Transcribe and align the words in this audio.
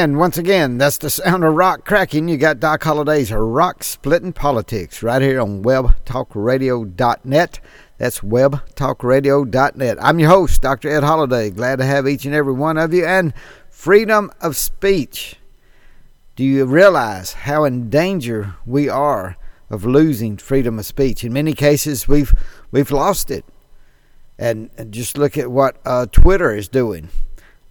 And 0.00 0.16
once 0.16 0.38
again, 0.38 0.78
that's 0.78 0.96
the 0.96 1.10
sound 1.10 1.44
of 1.44 1.52
rock 1.52 1.84
cracking. 1.84 2.26
You 2.26 2.38
got 2.38 2.58
Doc 2.58 2.82
Holliday's 2.84 3.30
Rock 3.30 3.84
Splitting 3.84 4.32
Politics 4.32 5.02
right 5.02 5.20
here 5.20 5.38
on 5.38 5.62
webtalkradio.net. 5.62 7.60
That's 7.98 8.20
webtalkradio.net. 8.20 9.98
I'm 10.02 10.18
your 10.18 10.30
host, 10.30 10.62
Dr. 10.62 10.88
Ed 10.88 11.04
Holliday. 11.04 11.50
Glad 11.50 11.80
to 11.80 11.84
have 11.84 12.08
each 12.08 12.24
and 12.24 12.34
every 12.34 12.54
one 12.54 12.78
of 12.78 12.94
you. 12.94 13.04
And 13.04 13.34
freedom 13.68 14.32
of 14.40 14.56
speech. 14.56 15.36
Do 16.34 16.44
you 16.44 16.64
realize 16.64 17.34
how 17.34 17.64
in 17.64 17.90
danger 17.90 18.54
we 18.64 18.88
are 18.88 19.36
of 19.68 19.84
losing 19.84 20.38
freedom 20.38 20.78
of 20.78 20.86
speech? 20.86 21.24
In 21.24 21.34
many 21.34 21.52
cases, 21.52 22.08
we've 22.08 22.32
we've 22.70 22.90
lost 22.90 23.30
it. 23.30 23.44
And, 24.38 24.70
just 24.88 25.18
look 25.18 25.36
at 25.36 25.50
what 25.50 25.76
uh, 25.84 26.06
Twitter 26.06 26.56
is 26.56 26.70
doing. 26.70 27.10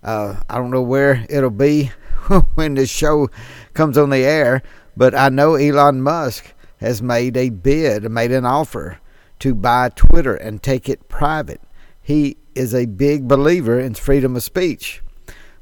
Uh, 0.03 0.39
I 0.49 0.57
don't 0.57 0.71
know 0.71 0.81
where 0.81 1.25
it'll 1.29 1.49
be 1.49 1.91
when 2.55 2.75
this 2.75 2.89
show 2.89 3.29
comes 3.73 3.97
on 3.97 4.09
the 4.09 4.23
air, 4.23 4.63
but 4.95 5.13
I 5.15 5.29
know 5.29 5.55
Elon 5.55 6.01
Musk 6.01 6.53
has 6.77 7.01
made 7.01 7.35
a 7.35 7.49
bid, 7.49 8.09
made 8.09 8.31
an 8.31 8.45
offer 8.45 8.99
to 9.39 9.55
buy 9.55 9.89
Twitter 9.89 10.35
and 10.35 10.61
take 10.61 10.87
it 10.89 11.09
private. 11.09 11.61
He 12.01 12.37
is 12.55 12.73
a 12.73 12.85
big 12.85 13.27
believer 13.27 13.79
in 13.79 13.93
freedom 13.93 14.35
of 14.35 14.43
speech. 14.43 15.01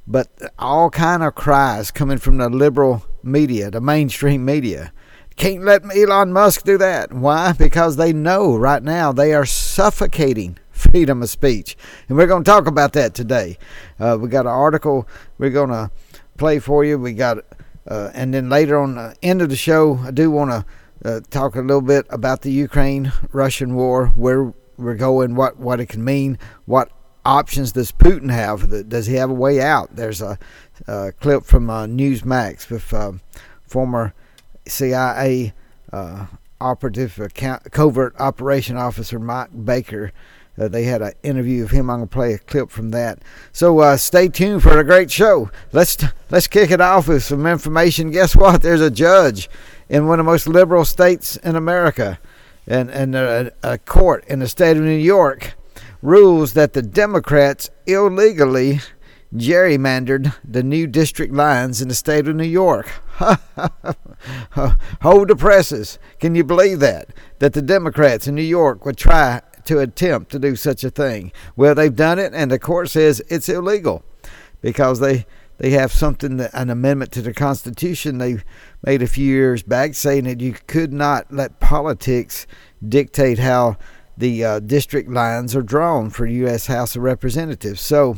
But 0.07 0.29
all 0.57 0.89
kind 0.89 1.21
of 1.21 1.35
cries 1.35 1.91
coming 1.91 2.17
from 2.17 2.37
the 2.37 2.49
liberal 2.49 3.05
media, 3.21 3.69
the 3.69 3.81
mainstream 3.81 4.45
media. 4.45 4.93
Can't 5.35 5.63
let 5.63 5.83
Elon 5.95 6.31
Musk 6.31 6.63
do 6.63 6.77
that. 6.77 7.13
Why? 7.13 7.51
Because 7.51 7.97
they 7.97 8.13
know 8.13 8.55
right 8.55 8.81
now 8.81 9.11
they 9.11 9.33
are 9.33 9.45
suffocating 9.45 10.57
freedom 10.91 11.21
of 11.23 11.29
speech. 11.29 11.77
And 12.07 12.17
we're 12.17 12.27
going 12.27 12.43
to 12.43 12.49
talk 12.49 12.67
about 12.67 12.93
that 12.93 13.13
today. 13.13 13.57
Uh, 13.99 14.17
we 14.19 14.29
got 14.29 14.45
an 14.45 14.51
article 14.51 15.07
we're 15.37 15.49
going 15.49 15.69
to 15.69 15.91
play 16.37 16.59
for 16.59 16.83
you. 16.83 16.97
We 16.97 17.13
got, 17.13 17.39
uh, 17.87 18.11
and 18.13 18.33
then 18.33 18.49
later 18.49 18.77
on 18.79 18.95
the 18.95 19.15
end 19.21 19.41
of 19.41 19.49
the 19.49 19.55
show, 19.55 19.99
I 20.03 20.11
do 20.11 20.31
want 20.31 20.51
to 20.51 20.65
uh, 21.05 21.21
talk 21.29 21.55
a 21.55 21.61
little 21.61 21.81
bit 21.81 22.05
about 22.09 22.41
the 22.41 22.51
Ukraine 22.51 23.11
Russian 23.31 23.75
war, 23.75 24.07
where 24.15 24.53
we're 24.77 24.95
going, 24.95 25.35
what, 25.35 25.57
what 25.57 25.79
it 25.79 25.87
can 25.87 26.03
mean, 26.03 26.37
what 26.65 26.91
options 27.25 27.73
does 27.73 27.91
Putin 27.91 28.31
have? 28.31 28.89
Does 28.89 29.07
he 29.07 29.15
have 29.15 29.29
a 29.29 29.33
way 29.33 29.59
out? 29.61 29.95
There's 29.95 30.21
a, 30.21 30.39
a 30.87 31.11
clip 31.11 31.43
from 31.43 31.69
uh, 31.69 31.85
Newsmax 31.85 32.69
with 32.69 32.93
uh, 32.93 33.13
former 33.63 34.13
CIA 34.67 35.53
uh, 35.91 36.27
operative, 36.59 37.19
covert 37.71 38.15
operation 38.19 38.77
officer 38.77 39.19
Mike 39.19 39.49
Baker 39.65 40.11
uh, 40.59 40.67
they 40.67 40.83
had 40.83 41.01
an 41.01 41.13
interview 41.23 41.63
of 41.63 41.71
him. 41.71 41.89
I'm 41.89 41.97
gonna 41.97 42.07
play 42.07 42.33
a 42.33 42.37
clip 42.39 42.69
from 42.69 42.91
that. 42.91 43.21
So 43.51 43.79
uh, 43.79 43.97
stay 43.97 44.27
tuned 44.27 44.63
for 44.63 44.79
a 44.79 44.83
great 44.83 45.11
show. 45.11 45.51
Let's 45.71 45.97
let's 46.29 46.47
kick 46.47 46.71
it 46.71 46.81
off 46.81 47.07
with 47.07 47.23
some 47.23 47.45
information. 47.45 48.11
Guess 48.11 48.35
what? 48.35 48.61
There's 48.61 48.81
a 48.81 48.91
judge 48.91 49.49
in 49.89 50.07
one 50.07 50.19
of 50.19 50.25
the 50.25 50.31
most 50.31 50.47
liberal 50.47 50.85
states 50.85 51.37
in 51.37 51.55
America, 51.55 52.19
and 52.65 52.89
and 52.89 53.15
a, 53.15 53.51
a 53.63 53.77
court 53.77 54.25
in 54.27 54.39
the 54.39 54.47
state 54.47 54.77
of 54.77 54.83
New 54.83 54.91
York 54.91 55.55
rules 56.01 56.53
that 56.53 56.73
the 56.73 56.81
Democrats 56.81 57.69
illegally 57.85 58.79
gerrymandered 59.35 60.33
the 60.43 60.63
new 60.63 60.87
district 60.87 61.33
lines 61.33 61.81
in 61.81 61.89
the 61.89 61.95
state 61.95 62.27
of 62.27 62.35
New 62.35 62.45
York. 62.45 62.89
Hold 65.01 65.27
the 65.27 65.35
presses. 65.35 65.99
Can 66.19 66.35
you 66.35 66.43
believe 66.43 66.79
that? 66.79 67.09
That 67.39 67.53
the 67.53 67.61
Democrats 67.61 68.27
in 68.27 68.35
New 68.35 68.41
York 68.41 68.85
would 68.85 68.97
try 68.97 69.41
to 69.67 69.79
attempt 69.79 70.31
to 70.31 70.39
do 70.39 70.55
such 70.55 70.83
a 70.83 70.89
thing. 70.89 71.31
Well, 71.55 71.75
they've 71.75 71.95
done 71.95 72.19
it, 72.19 72.33
and 72.33 72.51
the 72.51 72.59
court 72.59 72.89
says 72.89 73.21
it's 73.29 73.49
illegal 73.49 74.03
because 74.61 74.99
they 74.99 75.25
they 75.59 75.71
have 75.71 75.91
something 75.91 76.37
that, 76.37 76.51
an 76.53 76.69
amendment 76.69 77.11
to 77.13 77.21
the 77.21 77.33
Constitution 77.33 78.19
they 78.19 78.37
made 78.83 79.01
a 79.01 79.07
few 79.07 79.25
years 79.25 79.63
back 79.63 79.95
saying 79.95 80.25
that 80.25 80.39
you 80.39 80.53
could 80.67 80.93
not 80.93 81.31
let 81.33 81.59
politics 81.59 82.45
dictate 82.87 83.39
how 83.39 83.77
the 84.17 84.43
uh, 84.43 84.59
district 84.59 85.09
lines 85.09 85.55
are 85.55 85.61
drawn 85.61 86.09
for 86.09 86.25
U.S. 86.25 86.67
House 86.67 86.95
of 86.95 87.01
Representatives. 87.03 87.81
So 87.81 88.17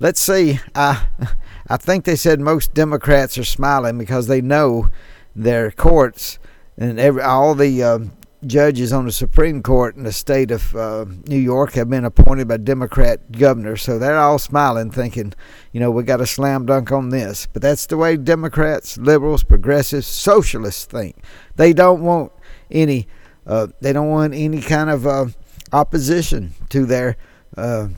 let's 0.00 0.20
see. 0.20 0.60
I 0.74 1.06
I 1.68 1.76
think 1.76 2.04
they 2.04 2.16
said 2.16 2.40
most 2.40 2.74
Democrats 2.74 3.36
are 3.36 3.44
smiling 3.44 3.98
because 3.98 4.26
they 4.26 4.40
know 4.40 4.88
their 5.36 5.70
courts 5.70 6.38
and 6.78 6.98
every 6.98 7.22
all 7.22 7.54
the 7.54 7.82
um, 7.82 8.12
judges 8.46 8.92
on 8.92 9.04
the 9.04 9.12
Supreme 9.12 9.62
Court 9.62 9.96
in 9.96 10.04
the 10.04 10.12
state 10.12 10.50
of 10.50 10.74
uh, 10.74 11.06
New 11.26 11.38
York 11.38 11.72
have 11.72 11.90
been 11.90 12.04
appointed 12.04 12.48
by 12.48 12.58
Democrat 12.58 13.32
governors. 13.32 13.82
So 13.82 13.98
they're 13.98 14.18
all 14.18 14.38
smiling, 14.38 14.90
thinking, 14.90 15.34
you 15.72 15.80
know, 15.80 15.90
we 15.90 16.02
got 16.04 16.20
a 16.20 16.26
slam 16.26 16.66
dunk 16.66 16.92
on 16.92 17.08
this. 17.08 17.48
But 17.52 17.62
that's 17.62 17.86
the 17.86 17.96
way 17.96 18.16
Democrats, 18.16 18.96
liberals, 18.96 19.42
progressives, 19.42 20.06
socialists 20.06 20.84
think. 20.84 21.16
They 21.56 21.72
don't 21.72 22.02
want 22.02 22.32
any. 22.70 23.08
Uh, 23.46 23.68
they 23.80 23.92
don't 23.92 24.10
want 24.10 24.34
any 24.34 24.60
kind 24.60 24.90
of 24.90 25.06
uh, 25.06 25.26
opposition 25.72 26.52
to 26.68 26.84
their 26.84 27.16
uh, 27.56 27.88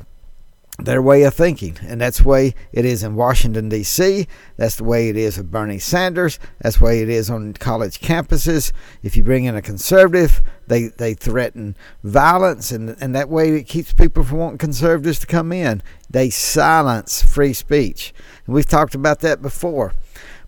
their 0.84 1.02
way 1.02 1.22
of 1.24 1.34
thinking. 1.34 1.78
And 1.82 2.00
that's 2.00 2.18
the 2.18 2.28
way 2.28 2.54
it 2.72 2.84
is 2.84 3.02
in 3.02 3.14
Washington, 3.14 3.68
D.C. 3.68 4.26
That's 4.56 4.76
the 4.76 4.84
way 4.84 5.08
it 5.08 5.16
is 5.16 5.36
with 5.38 5.50
Bernie 5.50 5.78
Sanders. 5.78 6.38
That's 6.60 6.78
the 6.78 6.84
way 6.84 7.00
it 7.00 7.08
is 7.08 7.30
on 7.30 7.54
college 7.54 8.00
campuses. 8.00 8.72
If 9.02 9.16
you 9.16 9.22
bring 9.22 9.44
in 9.44 9.56
a 9.56 9.62
conservative, 9.62 10.42
they, 10.66 10.88
they 10.88 11.14
threaten 11.14 11.76
violence, 12.02 12.70
and, 12.70 12.96
and 13.00 13.14
that 13.14 13.28
way 13.28 13.56
it 13.56 13.64
keeps 13.64 13.92
people 13.92 14.24
from 14.24 14.38
wanting 14.38 14.58
conservatives 14.58 15.18
to 15.20 15.26
come 15.26 15.52
in. 15.52 15.82
They 16.08 16.30
silence 16.30 17.22
free 17.22 17.52
speech. 17.52 18.12
And 18.46 18.54
we've 18.54 18.68
talked 18.68 18.94
about 18.94 19.20
that 19.20 19.42
before. 19.42 19.92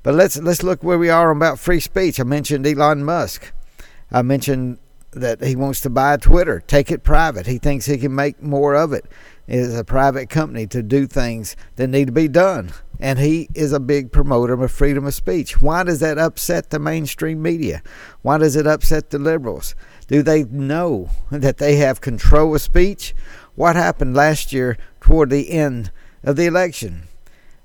But 0.03 0.15
let's 0.15 0.37
let's 0.37 0.65
look 0.65 0.83
where 0.83 0.99
we 0.99 1.11
are 1.11 1.31
about 1.31 1.61
free 1.61 1.79
speech. 1.79 2.19
I 2.19 2.25
mentioned 2.25 2.67
Elon 2.67 3.05
Musk. 3.05 3.53
I 4.11 4.23
mentioned 4.23 4.79
that 5.13 5.43
he 5.43 5.57
wants 5.57 5.81
to 5.83 5.91
buy 5.91 6.17
Twitter, 6.17 6.63
take 6.67 6.91
it 6.91 7.03
private. 7.03 7.47
He 7.47 7.59
thinks 7.59 7.87
he 7.87 7.99
can 7.99 8.15
make 8.15 8.43
more 8.43 8.75
of 8.75 8.93
it 8.93 9.07
is 9.53 9.77
a 9.77 9.85
private 9.85 10.31
company 10.31 10.67
to 10.67 10.83
do 10.83 11.07
things 11.07 11.57
that 11.77 11.89
need 11.89 12.07
to 12.07 12.13
be 12.13 12.29
done. 12.29 12.73
And 13.01 13.19
he 13.19 13.49
is 13.55 13.73
a 13.73 13.81
big 13.81 14.13
promoter 14.13 14.55
of 14.55 14.71
freedom 14.71 15.07
of 15.07 15.15
speech. 15.15 15.61
Why 15.61 15.83
does 15.83 16.01
that 16.01 16.19
upset 16.19 16.71
the 16.71 16.79
mainstream 16.79 17.43
media? 17.43 17.83
Why 18.23 18.39
does 18.39 18.55
it 18.55 18.67
upset 18.67 19.11
the 19.11 19.19
liberals? 19.19 19.75
Do 20.07 20.23
they 20.23 20.45
know 20.45 21.11
that 21.31 21.59
they 21.59 21.77
have 21.77 22.01
control 22.01 22.55
of 22.55 22.63
speech? 22.63 23.15
What 23.55 23.75
happened 23.77 24.15
last 24.15 24.53
year 24.53 24.79
toward 25.01 25.31
the 25.31 25.51
end 25.51 25.91
of 26.23 26.37
the 26.37 26.47
election? 26.47 27.05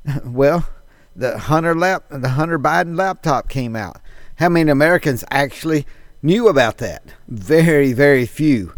Well, 0.24 0.70
the 1.18 1.38
Hunter 1.38 1.76
lap 1.76 2.06
the 2.10 2.30
Hunter 2.30 2.58
Biden 2.58 2.96
laptop 2.96 3.50
came 3.50 3.76
out. 3.76 4.00
How 4.36 4.48
many 4.48 4.72
Americans 4.72 5.26
actually 5.32 5.86
knew 6.28 6.50
about 6.50 6.78
that? 6.78 7.04
Very, 7.30 7.94
very 7.94 8.26
few. 8.26 8.74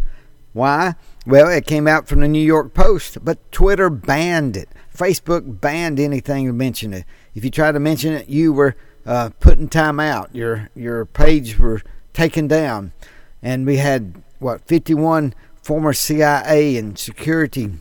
Why? 0.54 0.94
Well, 1.26 1.50
it 1.50 1.66
came 1.66 1.88
out 1.88 2.08
from 2.08 2.22
the 2.22 2.28
New 2.28 2.42
York 2.42 2.76
Post, 2.76 3.26
but 3.26 3.52
Twitter 3.52 3.90
banned 3.90 4.56
it. 4.56 4.70
Facebook 4.96 5.60
banned 5.60 6.00
anything 6.00 6.46
to 6.46 6.54
mention 6.54 6.94
it. 6.94 7.06
If 7.34 7.44
you 7.44 7.50
tried 7.50 7.74
to 7.74 7.80
mention 7.80 8.14
it, 8.14 8.30
you 8.30 8.54
were 8.54 8.76
uh, 9.06 9.32
put 9.40 9.58
in 9.58 9.68
time 9.68 10.00
out. 10.00 10.34
Your 10.34 10.70
your 10.76 11.06
page 11.06 11.58
were 11.58 11.82
taken 12.14 12.48
down, 12.48 12.94
and 13.42 13.66
we 13.66 13.78
had 13.78 14.22
what 14.38 14.62
51 14.68 15.34
former 15.64 15.94
CIA 15.94 16.78
and 16.78 16.98
security 16.98 17.74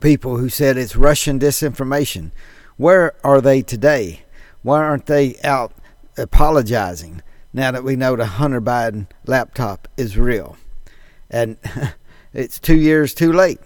people 0.00 0.38
who 0.38 0.48
said 0.48 0.76
it's 0.76 0.96
Russian 0.96 1.38
disinformation. 1.38 2.32
Where 2.76 3.14
are 3.24 3.40
they 3.40 3.62
today? 3.62 4.22
Why 4.62 4.78
aren't 4.78 5.06
they 5.06 5.36
out 5.44 5.72
apologizing 6.16 7.22
now 7.52 7.70
that 7.70 7.84
we 7.84 7.96
know 7.96 8.16
the 8.16 8.26
Hunter 8.26 8.60
Biden 8.60 9.06
laptop 9.26 9.88
is 9.96 10.16
real? 10.16 10.56
And 11.30 11.56
it's 12.32 12.58
two 12.58 12.76
years 12.76 13.14
too 13.14 13.32
late. 13.32 13.60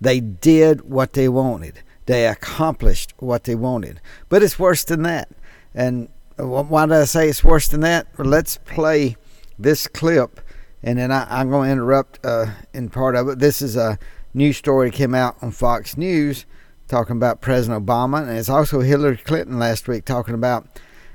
They 0.00 0.20
did 0.20 0.82
what 0.82 1.12
they 1.14 1.28
wanted. 1.28 1.80
they 2.06 2.26
accomplished 2.26 3.14
what 3.18 3.44
they 3.44 3.54
wanted. 3.54 4.00
But 4.28 4.42
it's 4.42 4.58
worse 4.58 4.84
than 4.84 5.02
that. 5.02 5.30
And 5.74 6.08
why 6.36 6.86
did 6.86 6.94
I 6.94 7.04
say 7.04 7.28
it's 7.28 7.44
worse 7.44 7.68
than 7.68 7.80
that? 7.80 8.06
Well, 8.18 8.28
let's 8.28 8.58
play 8.58 9.16
this 9.58 9.86
clip, 9.86 10.40
and 10.82 10.98
then 10.98 11.12
I, 11.12 11.40
am 11.40 11.50
going 11.50 11.68
to 11.68 11.72
interrupt 11.72 12.24
uh, 12.24 12.46
in 12.72 12.90
part 12.90 13.16
of 13.16 13.28
it. 13.28 13.38
This 13.38 13.62
is 13.62 13.76
a 13.76 13.98
news 14.32 14.56
story 14.56 14.90
came 14.90 15.14
out 15.14 15.36
on 15.42 15.52
Fox 15.52 15.96
News 15.96 16.44
talking 16.88 17.16
about 17.16 17.40
President 17.40 17.86
Obama, 17.86 18.28
and 18.28 18.36
it's 18.36 18.48
also 18.48 18.80
Hillary 18.80 19.16
Clinton 19.16 19.58
last 19.58 19.88
week 19.88 20.04
talking 20.04 20.34
about 20.34 20.66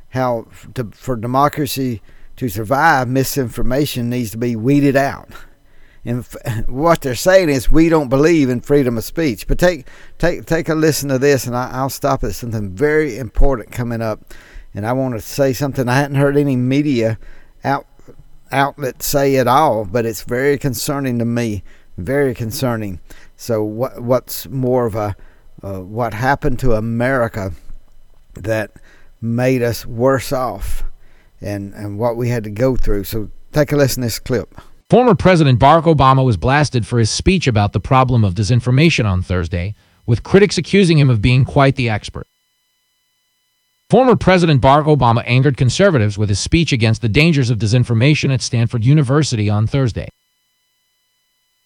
how 0.10 0.48
to, 0.76 0.90
for 0.92 1.16
democracy 1.16 2.02
to 2.38 2.50
survive, 2.50 3.08
misinformation 3.08 4.10
needs 4.10 4.32
to 4.32 4.38
be 4.38 4.56
weeded 4.56 4.96
out. 4.96 5.30
And 6.06 6.26
what 6.68 7.02
they're 7.02 7.16
saying 7.16 7.50
is 7.50 7.72
we 7.72 7.90
don't 7.90 8.10
believe 8.10 8.50
in 8.50 8.62
freedom 8.62 8.98
of 8.98 9.04
speech. 9.04 9.48
But 9.48 9.60
take 9.60 9.88
take 10.18 10.46
take 10.46 10.70
a 10.70 10.76
listen 10.76 11.10
to 11.10 11.20
this, 11.20 11.46
and 11.46 11.56
I, 11.56 11.82
will 11.82 11.90
stop 11.90 12.24
at 12.24 12.36
something 12.36 12.72
very 12.72 13.18
important 13.18 13.72
coming 13.72 14.02
up. 14.02 14.34
And 14.74 14.86
I 14.86 14.94
want 14.94 15.16
to 15.16 15.22
say 15.22 15.54
something 15.54 15.88
I 15.88 15.96
hadn't 15.96 16.18
heard 16.18 16.38
any 16.38 16.56
media 16.56 17.18
out 17.64 17.86
outlet 18.52 19.04
say 19.04 19.36
at 19.36 19.48
all, 19.48 19.86
but 19.86 20.06
it's 20.06 20.24
very 20.24 20.58
concerning 20.58 21.20
to 21.20 21.26
me. 21.26 21.64
Very 21.98 22.34
concerning. 22.34 23.00
So 23.36 23.64
what 23.64 24.02
what's 24.02 24.48
more 24.48 24.86
of 24.86 24.96
a 24.96 25.16
uh, 25.62 25.82
what 25.82 26.14
happened 26.14 26.60
to 26.60 26.74
America 26.74 27.52
that 28.36 28.72
made 29.22 29.62
us 29.62 29.86
worse 29.86 30.32
off, 30.32 30.84
and 31.42 31.74
and 31.74 32.00
what 32.00 32.16
we 32.16 32.30
had 32.30 32.44
to 32.44 32.50
go 32.50 32.76
through. 32.76 33.04
So 33.04 33.30
take 33.52 33.72
a 33.72 33.78
listen 33.78 34.02
to 34.02 34.08
this 34.08 34.20
clip. 34.20 34.60
Former 34.90 35.14
President 35.14 35.60
Barack 35.60 35.84
Obama 35.84 36.26
was 36.26 36.38
blasted 36.38 36.88
for 36.88 36.98
his 36.98 37.12
speech 37.12 37.46
about 37.46 37.74
the 37.74 37.80
problem 37.80 38.24
of 38.24 38.34
disinformation 38.34 39.06
on 39.06 39.22
Thursday, 39.22 39.76
with 40.06 40.24
critics 40.24 40.58
accusing 40.58 40.98
him 40.98 41.10
of 41.10 41.22
being 41.22 41.46
quite 41.46 41.76
the 41.76 41.90
expert. 41.90 42.26
Former 43.90 44.16
President 44.16 44.62
Barack 44.62 44.86
Obama 44.86 45.24
angered 45.26 45.58
conservatives 45.58 46.18
with 46.18 46.30
his 46.30 46.40
speech 46.40 46.72
against 46.72 47.02
the 47.02 47.10
dangers 47.10 47.50
of 47.50 47.58
disinformation 47.58 48.32
at 48.32 48.42
Stanford 48.42 48.84
University 48.84 49.50
on 49.50 49.68
Thursday. 49.68 50.10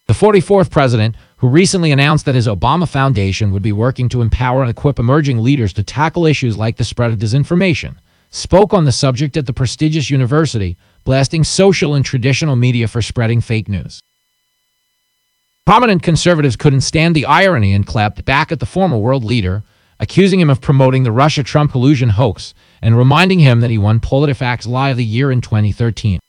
The 0.07 0.13
44th 0.13 0.69
president, 0.69 1.15
who 1.38 1.47
recently 1.47 1.91
announced 1.91 2.25
that 2.25 2.35
his 2.35 2.47
Obama 2.47 2.88
Foundation 2.88 3.51
would 3.51 3.61
be 3.61 3.71
working 3.71 4.09
to 4.09 4.21
empower 4.21 4.61
and 4.61 4.69
equip 4.69 5.00
emerging 5.00 5.39
leaders 5.39 5.71
to 5.73 5.83
tackle 5.83 6.25
issues 6.25 6.57
like 6.57 6.75
the 6.75 6.83
spread 6.83 7.11
of 7.11 7.19
disinformation, 7.19 7.95
spoke 8.29 8.73
on 8.73 8.83
the 8.83 8.91
subject 8.91 9.38
at 9.38 9.45
the 9.45 9.53
prestigious 9.53 10.09
university 10.09 10.77
blasting 11.05 11.44
social 11.44 11.94
and 11.95 12.05
traditional 12.05 12.55
media 12.55 12.88
for 12.88 13.01
spreading 13.01 13.41
fake 13.41 13.67
news. 13.67 14.01
Prominent 15.65 16.03
conservatives 16.03 16.55
couldn't 16.55 16.81
stand 16.81 17.15
the 17.15 17.25
irony 17.25 17.73
and 17.73 17.88
clapped 17.88 18.25
back 18.25 18.51
at 18.51 18.59
the 18.59 18.65
former 18.65 18.97
world 18.97 19.23
leader, 19.23 19.63
accusing 20.00 20.39
him 20.39 20.50
of 20.50 20.59
promoting 20.59 21.03
the 21.03 21.11
Russia 21.11 21.44
Trump 21.44 21.71
collusion 21.71 22.09
hoax 22.09 22.53
and 22.81 22.97
reminding 22.97 23.39
him 23.39 23.61
that 23.61 23.69
he 23.69 23.77
won 23.77 24.01
PolitiFact's 24.01 24.67
Lie 24.67 24.89
of 24.89 24.97
the 24.97 25.05
Year 25.05 25.31
in 25.31 25.39
2013. 25.39 26.19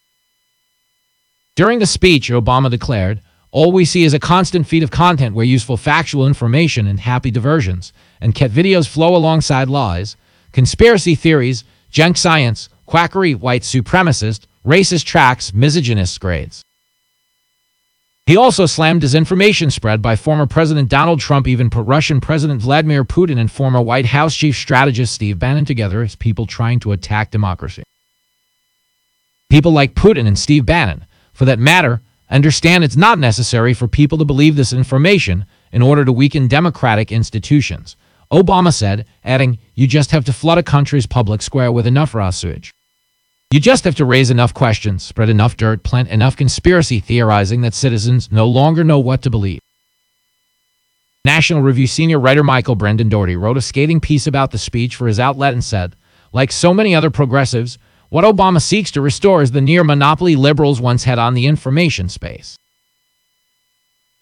During 1.56 1.78
the 1.80 1.86
speech, 1.86 2.30
Obama 2.30 2.70
declared, 2.70 3.20
All 3.54 3.70
we 3.70 3.84
see 3.84 4.02
is 4.02 4.12
a 4.12 4.18
constant 4.18 4.66
feed 4.66 4.82
of 4.82 4.90
content 4.90 5.36
where 5.36 5.44
useful 5.44 5.76
factual 5.76 6.26
information 6.26 6.88
and 6.88 6.98
happy 6.98 7.30
diversions 7.30 7.92
and 8.20 8.34
cat 8.34 8.50
videos 8.50 8.88
flow 8.88 9.14
alongside 9.14 9.68
lies, 9.68 10.16
conspiracy 10.50 11.14
theories, 11.14 11.62
junk 11.88 12.16
science, 12.16 12.68
quackery, 12.84 13.32
white 13.32 13.62
supremacist, 13.62 14.46
racist 14.66 15.04
tracks, 15.04 15.54
misogynist 15.54 16.20
grades. 16.20 16.64
He 18.26 18.36
also 18.36 18.66
slammed 18.66 19.02
disinformation 19.02 19.70
spread 19.70 20.02
by 20.02 20.16
former 20.16 20.48
President 20.48 20.88
Donald 20.88 21.20
Trump, 21.20 21.46
even 21.46 21.70
put 21.70 21.86
Russian 21.86 22.20
President 22.20 22.60
Vladimir 22.60 23.04
Putin 23.04 23.38
and 23.38 23.48
former 23.48 23.80
White 23.80 24.06
House 24.06 24.34
chief 24.34 24.56
strategist 24.56 25.14
Steve 25.14 25.38
Bannon 25.38 25.64
together 25.64 26.02
as 26.02 26.16
people 26.16 26.46
trying 26.46 26.80
to 26.80 26.90
attack 26.90 27.30
democracy. 27.30 27.84
People 29.48 29.70
like 29.70 29.94
Putin 29.94 30.26
and 30.26 30.36
Steve 30.36 30.66
Bannon, 30.66 31.06
for 31.32 31.44
that 31.44 31.60
matter, 31.60 32.00
understand 32.30 32.84
it's 32.84 32.96
not 32.96 33.18
necessary 33.18 33.74
for 33.74 33.88
people 33.88 34.18
to 34.18 34.24
believe 34.24 34.56
this 34.56 34.72
information 34.72 35.46
in 35.72 35.82
order 35.82 36.04
to 36.04 36.12
weaken 36.12 36.48
democratic 36.48 37.12
institutions. 37.12 37.96
Obama 38.32 38.72
said, 38.72 39.06
adding, 39.22 39.58
You 39.74 39.86
just 39.86 40.10
have 40.10 40.24
to 40.24 40.32
flood 40.32 40.58
a 40.58 40.62
country's 40.62 41.06
public 41.06 41.42
square 41.42 41.70
with 41.70 41.86
enough 41.86 42.14
raw 42.14 42.30
sewage. 42.30 42.72
You 43.50 43.60
just 43.60 43.84
have 43.84 43.94
to 43.96 44.04
raise 44.04 44.30
enough 44.30 44.52
questions, 44.52 45.02
spread 45.02 45.28
enough 45.28 45.56
dirt, 45.56 45.84
plant 45.84 46.08
enough 46.08 46.36
conspiracy 46.36 46.98
theorizing 46.98 47.60
that 47.60 47.74
citizens 47.74 48.32
no 48.32 48.46
longer 48.46 48.82
know 48.82 48.98
what 48.98 49.22
to 49.22 49.30
believe. 49.30 49.60
National 51.24 51.62
Review 51.62 51.86
senior 51.86 52.18
writer 52.18 52.42
Michael 52.42 52.74
Brendan 52.74 53.08
Dougherty 53.08 53.36
wrote 53.36 53.56
a 53.56 53.62
scathing 53.62 54.00
piece 54.00 54.26
about 54.26 54.50
the 54.50 54.58
speech 54.58 54.96
for 54.96 55.06
his 55.06 55.20
outlet 55.20 55.52
and 55.52 55.62
said, 55.62 55.94
like 56.32 56.50
so 56.50 56.74
many 56.74 56.94
other 56.94 57.10
progressives, 57.10 57.78
what 58.14 58.22
Obama 58.22 58.62
seeks 58.62 58.92
to 58.92 59.00
restore 59.00 59.42
is 59.42 59.50
the 59.50 59.60
near 59.60 59.82
monopoly 59.82 60.36
liberals 60.36 60.80
once 60.80 61.02
had 61.02 61.18
on 61.18 61.34
the 61.34 61.48
information 61.48 62.08
space. 62.08 62.56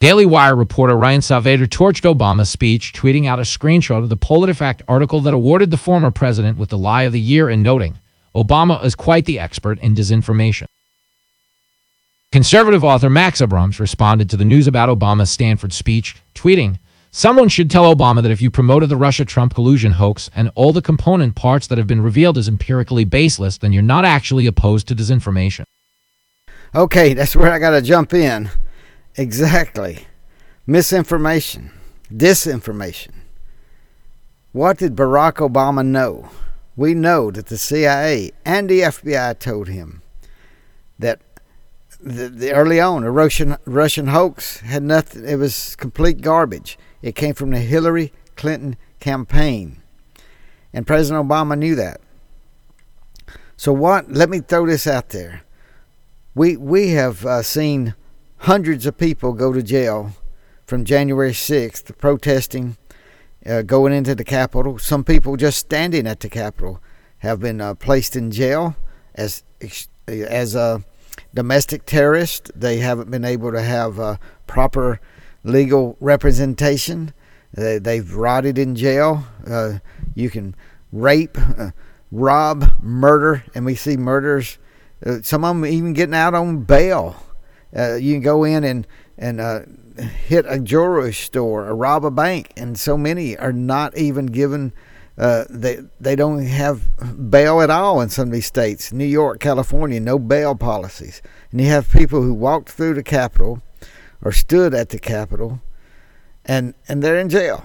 Daily 0.01 0.25
Wire 0.25 0.57
reporter 0.57 0.97
Ryan 0.97 1.21
Saavedra 1.21 1.69
torched 1.69 2.11
Obama's 2.11 2.49
speech, 2.49 2.95
tweeting 2.95 3.27
out 3.27 3.39
a 3.39 3.43
screenshot 3.43 3.99
of 3.99 4.09
the 4.09 4.17
PolitiFact 4.17 4.81
article 4.89 5.21
that 5.21 5.35
awarded 5.35 5.71
the 5.71 5.77
former 5.77 6.11
president 6.11 6.57
with 6.57 6.71
the 6.71 6.79
lie 6.79 7.03
of 7.03 7.13
the 7.13 7.21
year 7.21 7.51
and 7.51 7.63
noting, 7.63 7.99
Obama 8.35 8.83
is 8.83 8.95
quite 8.95 9.27
the 9.27 9.39
expert 9.39 9.79
in 9.81 9.95
disinformation. 9.95 10.69
Conservative 12.33 12.83
author 12.83 13.11
Max 13.11 13.43
Abrahms 13.43 13.79
responded 13.79 14.31
to 14.31 14.39
the 14.39 14.47
news 14.47 14.67
about 14.67 14.89
Obama's 14.89 15.31
Stanford 15.31 15.75
speech, 15.75 16.17
tweeting, 16.35 16.79
Someone 17.15 17.49
should 17.49 17.71
tell 17.71 17.95
Obama 17.95 18.23
that 18.23 18.33
if 18.33 18.43
you 18.43 18.51
promoted 18.51 18.89
the 18.89 18.97
Russia 18.97 19.25
Trump 19.25 19.55
collusion 19.55 19.93
hoax 19.93 20.31
and 20.35 20.51
all 20.55 20.73
the 20.73 20.83
component 20.83 21.35
parts 21.35 21.67
that 21.67 21.79
have 21.79 21.87
been 21.87 22.01
revealed 22.01 22.39
as 22.39 22.49
empirically 22.49 23.05
baseless, 23.05 23.59
then 23.59 23.73
you're 23.73 23.83
not 23.83 24.05
actually 24.05 24.47
opposed 24.47 24.89
to 24.89 24.95
disinformation. 24.95 25.65
Okay, 26.75 27.13
that's 27.13 27.37
where 27.37 27.53
I 27.53 27.59
got 27.59 27.71
to 27.71 27.83
jump 27.83 28.15
in. 28.15 28.51
Exactly. 29.17 30.07
Misinformation, 30.67 31.71
disinformation. 32.11 33.11
What 34.53 34.79
did 34.79 34.97
Barack 34.97 35.35
Obama 35.35 35.87
know? 35.87 36.31
we 36.77 36.95
know 36.95 37.31
that 37.31 37.47
the 37.47 37.59
CIA 37.59 38.33
and 38.45 38.69
the 38.69 38.81
FBI 38.81 39.39
told 39.39 39.69
him 39.69 40.03
that 40.99 41.21
the, 42.01 42.29
the 42.29 42.53
early 42.53 42.81
on, 42.81 43.05
a 43.05 43.11
Russian 43.11 43.57
Russian 43.65 44.09
hoax 44.09 44.61
had 44.61 44.83
nothing. 44.83 45.25
It 45.25 45.37
was 45.37 45.77
complete 45.77 46.21
garbage. 46.21 46.79
It 47.03 47.15
came 47.15 47.35
from 47.35 47.51
the 47.51 47.59
Hillary 47.59 48.13
Clinton 48.37 48.77
campaign, 49.01 49.83
and 50.73 50.87
President 50.87 51.29
Obama 51.29 51.59
knew 51.59 51.75
that. 51.75 52.01
So 53.57 53.73
what? 53.73 54.11
Let 54.11 54.31
me 54.31 54.41
throw 54.41 54.67
this 54.67 54.87
out 54.87 55.11
there. 55.11 55.43
We 56.35 56.57
we 56.57 56.91
have 56.91 57.27
uh, 57.27 57.43
seen 57.43 57.95
hundreds 58.39 58.87
of 58.87 58.97
people 58.97 59.33
go 59.35 59.53
to 59.53 59.63
jail 59.63 60.13
from 60.67 60.85
January 60.85 61.33
6th 61.33 61.97
protesting 61.99 62.77
uh, 63.47 63.63
going 63.63 63.93
into 63.93 64.15
the 64.15 64.25
Capitol. 64.25 64.79
Some 64.79 65.05
people 65.05 65.37
just 65.37 65.59
standing 65.59 66.07
at 66.07 66.21
the 66.21 66.29
Capitol 66.29 66.81
have 67.19 67.41
been 67.41 67.61
uh, 67.61 67.75
placed 67.75 68.17
in 68.17 68.31
jail 68.31 68.77
as 69.15 69.45
as 70.09 70.55
a 70.55 70.83
domestic 71.35 71.87
terrorist. 71.87 72.51
They 72.55 72.79
haven't 72.79 73.11
been 73.11 73.25
able 73.25 73.53
to 73.53 73.63
have 73.63 74.01
uh, 74.01 74.17
proper 74.47 75.01
legal 75.45 75.97
representation. 76.01 77.13
They, 77.53 77.79
they've 77.79 78.15
rotted 78.15 78.59
in 78.59 78.75
jail. 78.75 79.25
Uh, 79.47 79.79
you 80.15 80.31
can 80.31 80.55
rape, 80.93 81.37
uh, 81.39 81.71
rob, 82.11 82.73
murder, 82.81 83.45
and 83.55 83.65
we 83.65 83.75
see 83.75 83.97
murders. 83.97 84.59
Uh, 85.05 85.19
some 85.23 85.45
of 85.45 85.57
them 85.57 85.67
even 85.67 85.93
getting 85.93 86.15
out 86.15 86.35
on 86.35 86.63
bail. 86.63 87.17
you 87.75 88.15
can 88.15 88.21
go 88.23 88.45
in 88.45 88.65
and 88.65 88.87
and 89.19 89.41
hit 90.27 90.45
a 90.49 90.59
jewelry 90.59 91.13
store 91.13 91.67
or 91.67 91.77
rob 91.77 92.05
a 92.05 92.11
bank, 92.11 92.53
and 92.57 92.79
so 92.79 92.97
many 92.97 93.37
are 93.37 93.53
not 93.53 93.97
even 93.97 94.27
given. 94.27 94.73
Uh, 95.19 95.45
they 95.51 95.81
they 96.01 96.17
don't 96.17 96.45
have 96.47 96.89
bail 97.31 97.61
at 97.61 97.69
all 97.69 98.01
in 98.01 98.09
some 98.09 98.29
of 98.29 98.33
these 98.33 98.47
states. 98.47 98.93
New 98.93 99.05
York, 99.05 99.41
California, 99.41 100.01
no 100.01 100.19
bail 100.19 100.55
policies, 100.55 101.21
and 101.51 101.61
you 101.61 101.67
have 101.67 101.91
people 101.91 102.23
who 102.23 102.33
walked 102.33 102.71
through 102.71 102.95
the 102.95 103.03
Capitol 103.03 103.63
or 104.23 104.33
stood 104.33 104.75
at 104.75 104.91
the 104.91 104.99
Capitol, 104.99 105.61
and 106.45 106.75
and 106.89 107.03
they're 107.03 107.19
in 107.19 107.29
jail, 107.29 107.65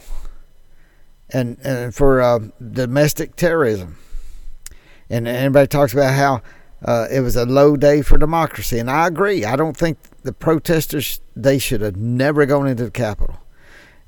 and 1.30 1.58
and 1.64 1.94
for 1.94 2.22
uh, 2.22 2.40
domestic 2.72 3.36
terrorism. 3.36 3.98
And 5.10 5.28
everybody 5.28 5.68
talks 5.68 5.94
about 5.94 6.14
how 6.14 6.42
uh, 6.84 7.08
it 7.10 7.22
was 7.22 7.36
a 7.36 7.46
low 7.46 7.78
day 7.78 8.02
for 8.02 8.18
democracy, 8.18 8.78
and 8.80 8.90
I 8.90 9.08
agree. 9.08 9.46
I 9.46 9.56
don't 9.56 9.78
think 9.78 9.98
the 10.24 10.34
protesters 10.34 11.22
they 11.36 11.60
should 11.60 11.82
have 11.82 11.96
never 11.96 12.46
gone 12.46 12.68
into 12.68 12.86
the 12.86 12.92
Capitol, 12.92 13.40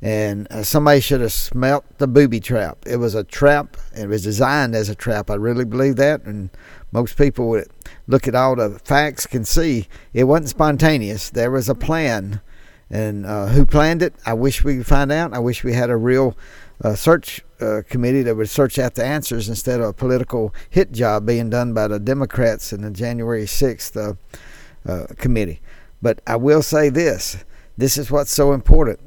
and 0.02 0.48
uh, 0.52 0.64
somebody 0.64 1.00
should 1.00 1.22
have 1.22 1.32
smelt 1.32 1.86
the 2.00 2.08
booby 2.08 2.40
trap. 2.40 2.80
It 2.86 2.98
was 2.98 3.16
a 3.16 3.24
trap. 3.24 3.78
It 3.96 4.08
was 4.08 4.24
designed 4.24 4.76
as 4.76 4.90
a 4.90 4.96
trap. 4.96 5.30
I 5.30 5.36
really 5.36 5.66
believe 5.66 5.96
that, 5.98 6.24
and 6.24 6.50
most 6.92 7.18
people 7.18 7.48
would 7.50 7.68
look 8.10 8.28
at 8.28 8.34
all 8.34 8.56
the 8.56 8.80
facts 8.80 9.28
can 9.28 9.46
see 9.46 9.88
it 10.14 10.24
wasn't 10.24 10.50
spontaneous. 10.50 11.30
There 11.30 11.52
was 11.52 11.70
a 11.70 11.76
plan, 11.76 12.42
and 12.90 13.26
uh, 13.26 13.48
who 13.48 13.66
planned 13.66 14.02
it? 14.02 14.16
I 14.26 14.34
wish 14.34 14.64
we 14.64 14.78
could 14.78 14.88
find 14.88 15.12
out. 15.12 15.32
I 15.32 15.40
wish 15.40 15.64
we 15.64 15.74
had 15.74 15.92
a 15.92 15.96
real 15.96 16.36
a 16.82 16.98
search 16.98 17.42
uh, 17.62 17.82
committee 17.90 18.24
that 18.24 18.36
would 18.36 18.50
search 18.50 18.80
out 18.80 18.96
the 18.96 19.06
answers 19.06 19.48
instead 19.48 19.80
of 19.80 19.90
a 19.90 19.94
political 19.94 20.54
hit 20.70 20.92
job 20.92 21.26
being 21.26 21.50
done 21.50 21.74
by 21.74 21.88
the 21.88 22.00
Democrats 22.00 22.72
in 22.72 22.82
the 22.82 22.90
January 22.90 23.44
6th 23.44 23.98
uh, 23.98 24.90
uh, 24.90 25.08
committee. 25.18 25.60
But 26.02 26.22
I 26.26 26.38
will 26.38 26.64
say 26.64 26.90
this 26.90 27.44
this 27.78 27.98
is 27.98 28.10
what's 28.10 28.34
so 28.34 28.54
important. 28.54 29.00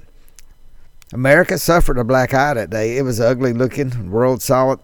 America 1.13 1.59
suffered 1.59 1.99
a 1.99 2.05
black 2.05 2.33
eye 2.33 2.55
that 2.55 2.71
day. 2.71 2.97
It 2.97 3.03
was 3.03 3.21
ugly 3.21 3.53
looking. 3.53 3.91
The 3.91 4.11
world 4.11 4.43
saw 4.43 4.73
it. 4.73 4.81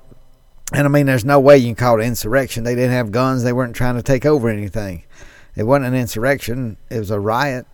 And 0.72 0.87
I 0.87 0.88
mean, 0.88 1.06
there's 1.06 1.25
no 1.25 1.40
way 1.40 1.56
you 1.56 1.66
can 1.66 1.75
call 1.75 2.00
it 2.00 2.04
insurrection. 2.04 2.64
They 2.64 2.75
didn't 2.75 2.92
have 2.92 3.10
guns. 3.10 3.42
They 3.42 3.52
weren't 3.52 3.75
trying 3.75 3.96
to 3.96 4.02
take 4.02 4.26
over 4.26 4.48
anything. 4.48 5.04
It 5.56 5.64
wasn't 5.64 5.87
an 5.87 5.94
insurrection. 5.94 6.76
It 6.90 6.98
was 6.98 7.10
a 7.10 7.18
riot. 7.18 7.66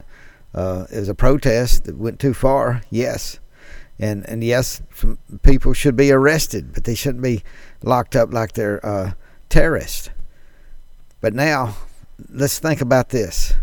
Uh, 0.55 0.87
it 0.93 1.01
was 1.01 1.09
a 1.09 1.15
protest 1.15 1.85
that 1.85 1.99
went 1.99 2.21
too 2.21 2.33
far. 2.33 2.83
Yes, 2.89 3.41
and 3.99 4.29
and 4.29 4.45
yes, 4.45 4.81
people 5.43 5.73
should 5.73 5.97
be 5.97 6.13
arrested, 6.13 6.73
but 6.73 6.85
they 6.85 6.95
shouldn't 6.95 7.23
be 7.23 7.43
locked 7.83 8.15
up 8.15 8.33
like 8.33 8.53
they're 8.53 8.85
uh, 8.87 9.13
terrorists. 9.49 10.11
But 11.21 11.35
now, 11.35 11.77
let's 12.31 12.61
think 12.61 12.81
about 12.81 13.09
this. 13.09 13.55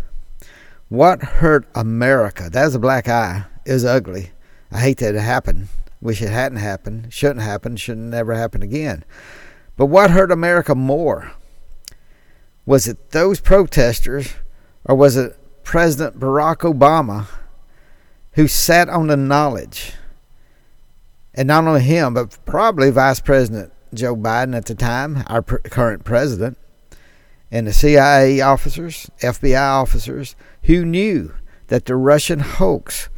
What 0.90 1.22
hurt 1.22 1.66
America? 1.74 2.50
That 2.50 2.66
was 2.66 2.74
a 2.74 2.78
black 2.78 3.08
eye. 3.08 3.46
It 3.64 3.72
was 3.72 3.84
ugly. 3.84 4.30
I 4.70 4.80
hate 4.80 4.98
that 4.98 5.14
it 5.14 5.20
happened. 5.20 5.68
Wish 6.02 6.20
it 6.20 6.30
hadn't 6.30 6.58
happened. 6.58 7.12
Shouldn't 7.12 7.42
happen. 7.42 7.76
Shouldn't 7.76 8.08
never 8.08 8.34
happen 8.34 8.60
again. 8.60 9.04
But 9.76 9.86
what 9.86 10.10
hurt 10.10 10.32
America 10.32 10.74
more? 10.74 11.32
Was 12.66 12.88
it 12.88 13.12
those 13.12 13.40
protesters, 13.40 14.34
or 14.84 14.96
was 14.96 15.16
it 15.16 15.38
President 15.62 16.18
Barack 16.18 16.58
Obama, 16.58 17.26
who 18.32 18.48
sat 18.48 18.88
on 18.88 19.06
the 19.06 19.16
knowledge? 19.16 19.92
And 21.34 21.46
not 21.46 21.64
only 21.64 21.82
him, 21.82 22.14
but 22.14 22.36
probably 22.44 22.90
Vice 22.90 23.20
President 23.20 23.72
Joe 23.94 24.16
Biden 24.16 24.56
at 24.56 24.66
the 24.66 24.74
time, 24.74 25.22
our 25.28 25.42
current 25.42 26.04
president, 26.04 26.58
and 27.50 27.66
the 27.66 27.72
CIA 27.72 28.40
officers, 28.40 29.08
FBI 29.20 29.60
officers, 29.60 30.34
who 30.64 30.84
knew 30.84 31.32
that 31.68 31.84
the 31.84 31.94
Russian 31.96 32.40
hoax 32.40 33.08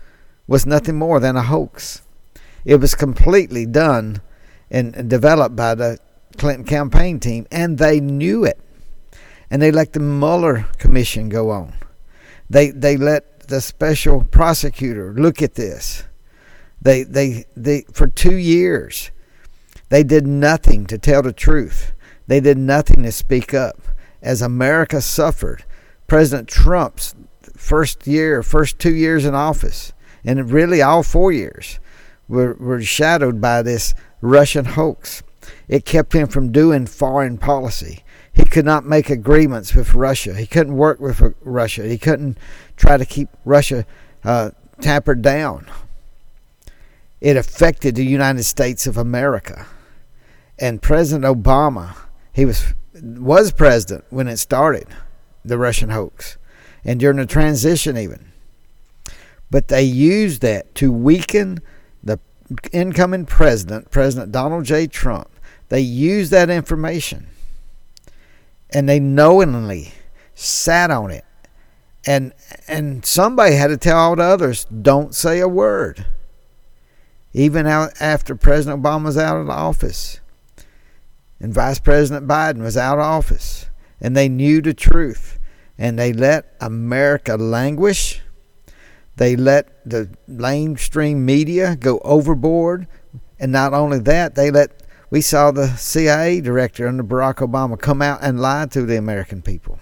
was 0.46 0.66
nothing 0.66 0.96
more 0.96 1.18
than 1.18 1.36
a 1.36 1.42
hoax. 1.42 2.02
It 2.64 2.76
was 2.76 2.94
completely 2.94 3.66
done 3.66 4.20
and 4.70 5.08
developed 5.08 5.56
by 5.56 5.74
the 5.74 5.98
Clinton 6.36 6.64
campaign 6.64 7.20
team, 7.20 7.46
and 7.50 7.78
they 7.78 8.00
knew 8.00 8.44
it. 8.44 8.58
And 9.50 9.60
they 9.60 9.70
let 9.70 9.92
the 9.92 10.00
Mueller 10.00 10.66
commission 10.78 11.28
go 11.28 11.50
on. 11.50 11.74
They 12.50 12.70
they 12.70 12.96
let 12.96 13.48
the 13.48 13.60
special 13.60 14.24
prosecutor 14.24 15.12
look 15.12 15.42
at 15.42 15.54
this. 15.54 16.04
They 16.80 17.04
they 17.04 17.44
they 17.56 17.84
for 17.92 18.08
two 18.08 18.36
years 18.36 19.10
they 19.88 20.02
did 20.02 20.26
nothing 20.26 20.86
to 20.86 20.98
tell 20.98 21.22
the 21.22 21.32
truth. 21.32 21.92
They 22.26 22.40
did 22.40 22.58
nothing 22.58 23.02
to 23.02 23.12
speak 23.12 23.54
up. 23.54 23.80
As 24.22 24.40
America 24.42 25.00
suffered, 25.00 25.64
President 26.06 26.48
Trump's 26.48 27.14
first 27.56 28.06
year, 28.06 28.42
first 28.42 28.78
two 28.78 28.94
years 28.94 29.24
in 29.24 29.34
office, 29.34 29.92
and 30.24 30.50
really 30.50 30.80
all 30.80 31.02
four 31.02 31.30
years, 31.30 31.78
were, 32.28 32.54
were 32.54 32.82
shadowed 32.82 33.40
by 33.40 33.62
this 33.62 33.94
Russian 34.20 34.64
hoax. 34.64 35.22
It 35.68 35.84
kept 35.84 36.12
him 36.12 36.28
from 36.28 36.52
doing 36.52 36.86
foreign 36.86 37.38
policy. 37.38 38.04
He 38.32 38.44
could 38.44 38.64
not 38.64 38.84
make 38.84 39.10
agreements 39.10 39.74
with 39.74 39.94
Russia. 39.94 40.34
He 40.34 40.46
couldn't 40.46 40.76
work 40.76 40.98
with 41.00 41.34
Russia. 41.42 41.84
He 41.84 41.98
couldn't 41.98 42.38
try 42.76 42.96
to 42.96 43.04
keep 43.04 43.28
Russia 43.44 43.86
uh, 44.24 44.50
tampered 44.80 45.22
down. 45.22 45.70
It 47.20 47.36
affected 47.36 47.94
the 47.94 48.04
United 48.04 48.44
States 48.44 48.86
of 48.86 48.96
America. 48.96 49.66
And 50.58 50.82
President 50.82 51.24
Obama, 51.24 51.96
he 52.32 52.44
was 52.44 52.74
was 53.02 53.50
president 53.50 54.04
when 54.10 54.28
it 54.28 54.36
started, 54.36 54.86
the 55.44 55.58
Russian 55.58 55.90
hoax, 55.90 56.38
and 56.84 57.00
during 57.00 57.16
the 57.16 57.26
transition 57.26 57.96
even. 57.96 58.32
But 59.50 59.68
they 59.68 59.82
used 59.82 60.42
that 60.42 60.74
to 60.76 60.92
weaken 60.92 61.60
incoming 62.72 63.26
president, 63.26 63.90
President 63.90 64.32
Donald 64.32 64.64
J. 64.64 64.86
Trump. 64.86 65.30
They 65.68 65.80
used 65.80 66.30
that 66.30 66.50
information 66.50 67.26
and 68.70 68.88
they 68.88 69.00
knowingly 69.00 69.92
sat 70.34 70.90
on 70.90 71.10
it. 71.10 71.24
And 72.06 72.34
and 72.68 73.04
somebody 73.06 73.54
had 73.54 73.68
to 73.68 73.78
tell 73.78 73.96
all 73.96 74.16
the 74.16 74.22
others, 74.22 74.66
don't 74.66 75.14
say 75.14 75.40
a 75.40 75.48
word. 75.48 76.04
Even 77.32 77.66
after 77.66 78.36
President 78.36 78.82
Obama 78.82 79.06
was 79.06 79.18
out 79.18 79.38
of 79.38 79.48
office 79.48 80.20
and 81.44 81.52
Vice 81.52 81.78
President 81.78 82.26
Biden 82.26 82.62
was 82.62 82.74
out 82.74 82.98
of 82.98 83.04
office, 83.04 83.66
and 84.00 84.16
they 84.16 84.30
knew 84.30 84.62
the 84.62 84.72
truth, 84.72 85.38
and 85.76 85.98
they 85.98 86.10
let 86.10 86.54
America 86.58 87.36
languish. 87.36 88.22
They 89.16 89.36
let 89.36 89.88
the 89.88 90.10
mainstream 90.26 91.24
media 91.24 91.76
go 91.76 91.98
overboard, 92.00 92.86
and 93.38 93.52
not 93.52 93.72
only 93.72 93.98
that, 94.00 94.34
they 94.34 94.50
let 94.50 94.82
we 95.10 95.20
saw 95.20 95.52
the 95.52 95.68
CIA 95.76 96.40
director 96.40 96.88
under 96.88 97.04
Barack 97.04 97.36
Obama 97.36 97.78
come 97.78 98.02
out 98.02 98.18
and 98.22 98.40
lie 98.40 98.66
to 98.66 98.82
the 98.82 98.96
American 98.96 99.42
people, 99.42 99.78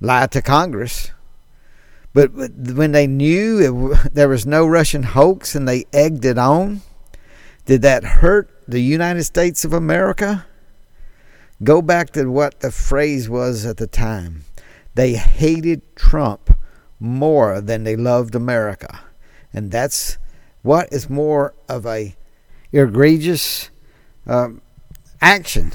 lie 0.00 0.26
to 0.28 0.40
Congress. 0.40 1.10
But 2.12 2.32
when 2.32 2.92
they 2.92 3.06
knew 3.06 3.58
it, 3.58 4.14
there 4.14 4.28
was 4.28 4.46
no 4.46 4.66
Russian 4.66 5.02
hoax 5.02 5.54
and 5.54 5.68
they 5.68 5.86
egged 5.92 6.24
it 6.24 6.38
on, 6.38 6.82
did 7.64 7.82
that 7.82 8.04
hurt 8.04 8.48
the 8.68 8.80
United 8.80 9.24
States 9.24 9.64
of 9.64 9.72
America? 9.72 10.46
Go 11.64 11.82
back 11.82 12.10
to 12.10 12.30
what 12.30 12.60
the 12.60 12.70
phrase 12.70 13.28
was 13.28 13.66
at 13.66 13.76
the 13.76 13.86
time. 13.86 14.44
They 14.94 15.14
hated 15.14 15.96
Trump 15.96 16.55
more 16.98 17.60
than 17.60 17.84
they 17.84 17.96
loved 17.96 18.34
America. 18.34 19.00
And 19.52 19.70
that's 19.70 20.18
what 20.62 20.92
is 20.92 21.08
more 21.08 21.54
of 21.68 21.86
a 21.86 22.16
egregious 22.72 23.70
um, 24.26 24.60
action. 25.20 25.72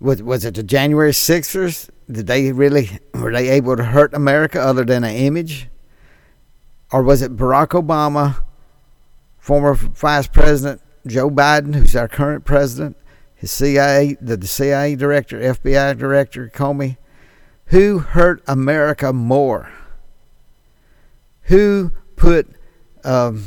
Was, 0.00 0.22
was 0.22 0.44
it 0.44 0.54
the 0.54 0.62
January 0.62 1.12
6ers? 1.12 1.90
Did 2.10 2.26
they 2.26 2.52
really, 2.52 3.00
were 3.14 3.32
they 3.32 3.48
able 3.48 3.76
to 3.76 3.84
hurt 3.84 4.14
America 4.14 4.60
other 4.60 4.84
than 4.84 5.04
an 5.04 5.14
image? 5.14 5.68
Or 6.92 7.02
was 7.02 7.22
it 7.22 7.36
Barack 7.36 7.68
Obama, 7.68 8.42
former 9.38 9.74
Vice 9.74 10.26
President 10.26 10.80
Joe 11.06 11.30
Biden, 11.30 11.74
who's 11.74 11.96
our 11.96 12.08
current 12.08 12.44
president, 12.44 12.96
his 13.34 13.50
CIA, 13.50 14.16
the, 14.20 14.46
CIA 14.46 14.96
director, 14.96 15.38
FBI 15.38 15.98
director, 15.98 16.50
Comey, 16.54 16.96
who 17.66 17.98
hurt 17.98 18.42
America 18.46 19.12
more? 19.12 19.70
Who 21.42 21.92
put 22.16 22.48
um, 23.04 23.44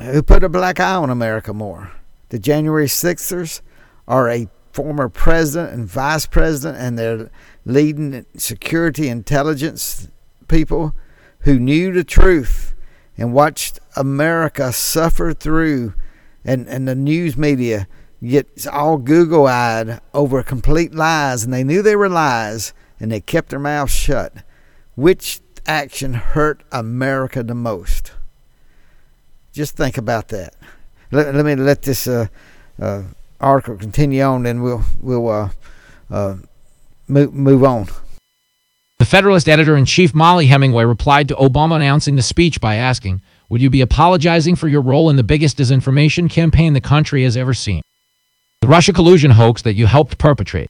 who 0.00 0.22
put 0.22 0.44
a 0.44 0.48
black 0.48 0.80
eye 0.80 0.94
on 0.94 1.10
America 1.10 1.54
more? 1.54 1.92
The 2.28 2.38
January 2.38 2.86
6ers 2.86 3.62
are 4.06 4.28
a 4.28 4.48
former 4.72 5.08
president 5.08 5.72
and 5.72 5.86
vice 5.86 6.26
president, 6.26 6.78
and 6.78 6.98
they're 6.98 7.30
leading 7.64 8.26
security 8.36 9.08
intelligence 9.08 10.08
people 10.46 10.94
who 11.40 11.58
knew 11.58 11.92
the 11.92 12.04
truth 12.04 12.74
and 13.16 13.32
watched 13.32 13.80
America 13.96 14.72
suffer 14.72 15.32
through 15.32 15.94
and, 16.44 16.68
and 16.68 16.86
the 16.86 16.94
news 16.94 17.36
media 17.36 17.86
gets 18.24 18.66
all 18.66 18.96
Google 18.96 19.46
eyed 19.46 20.00
over 20.14 20.42
complete 20.42 20.94
lies, 20.94 21.44
and 21.44 21.52
they 21.52 21.64
knew 21.64 21.82
they 21.82 21.96
were 21.96 22.08
lies, 22.08 22.72
and 23.00 23.10
they 23.10 23.20
kept 23.20 23.50
their 23.50 23.58
mouths 23.58 23.92
shut. 23.92 24.32
Which 24.94 25.40
action 25.66 26.14
hurt 26.14 26.62
America 26.72 27.42
the 27.42 27.54
most? 27.54 28.12
Just 29.52 29.76
think 29.76 29.98
about 29.98 30.28
that. 30.28 30.54
Let, 31.10 31.34
let 31.34 31.44
me 31.44 31.56
let 31.56 31.82
this 31.82 32.06
uh, 32.06 32.26
uh, 32.80 33.02
article 33.40 33.76
continue 33.76 34.22
on, 34.22 34.46
and 34.46 34.62
we'll 34.62 34.84
we'll 35.00 35.28
uh, 35.28 35.50
uh 36.10 36.36
move 37.06 37.32
move 37.32 37.64
on. 37.64 37.86
The 38.98 39.04
Federalist 39.04 39.48
editor 39.48 39.76
in 39.76 39.84
chief 39.84 40.12
Mollie 40.12 40.46
Hemingway 40.48 40.84
replied 40.84 41.28
to 41.28 41.36
Obama 41.36 41.76
announcing 41.76 42.16
the 42.16 42.22
speech 42.22 42.60
by 42.60 42.74
asking, 42.74 43.22
would 43.48 43.62
you 43.62 43.70
be 43.70 43.80
apologizing 43.80 44.56
for 44.56 44.66
your 44.66 44.82
role 44.82 45.08
in 45.08 45.14
the 45.14 45.22
biggest 45.22 45.56
disinformation 45.56 46.28
campaign 46.28 46.72
the 46.72 46.80
country 46.80 47.22
has 47.22 47.36
ever 47.36 47.54
seen? 47.54 47.82
The 48.60 48.66
Russia 48.66 48.92
collusion 48.92 49.30
hoax 49.30 49.62
that 49.62 49.74
you 49.74 49.86
helped 49.86 50.18
perpetrate. 50.18 50.68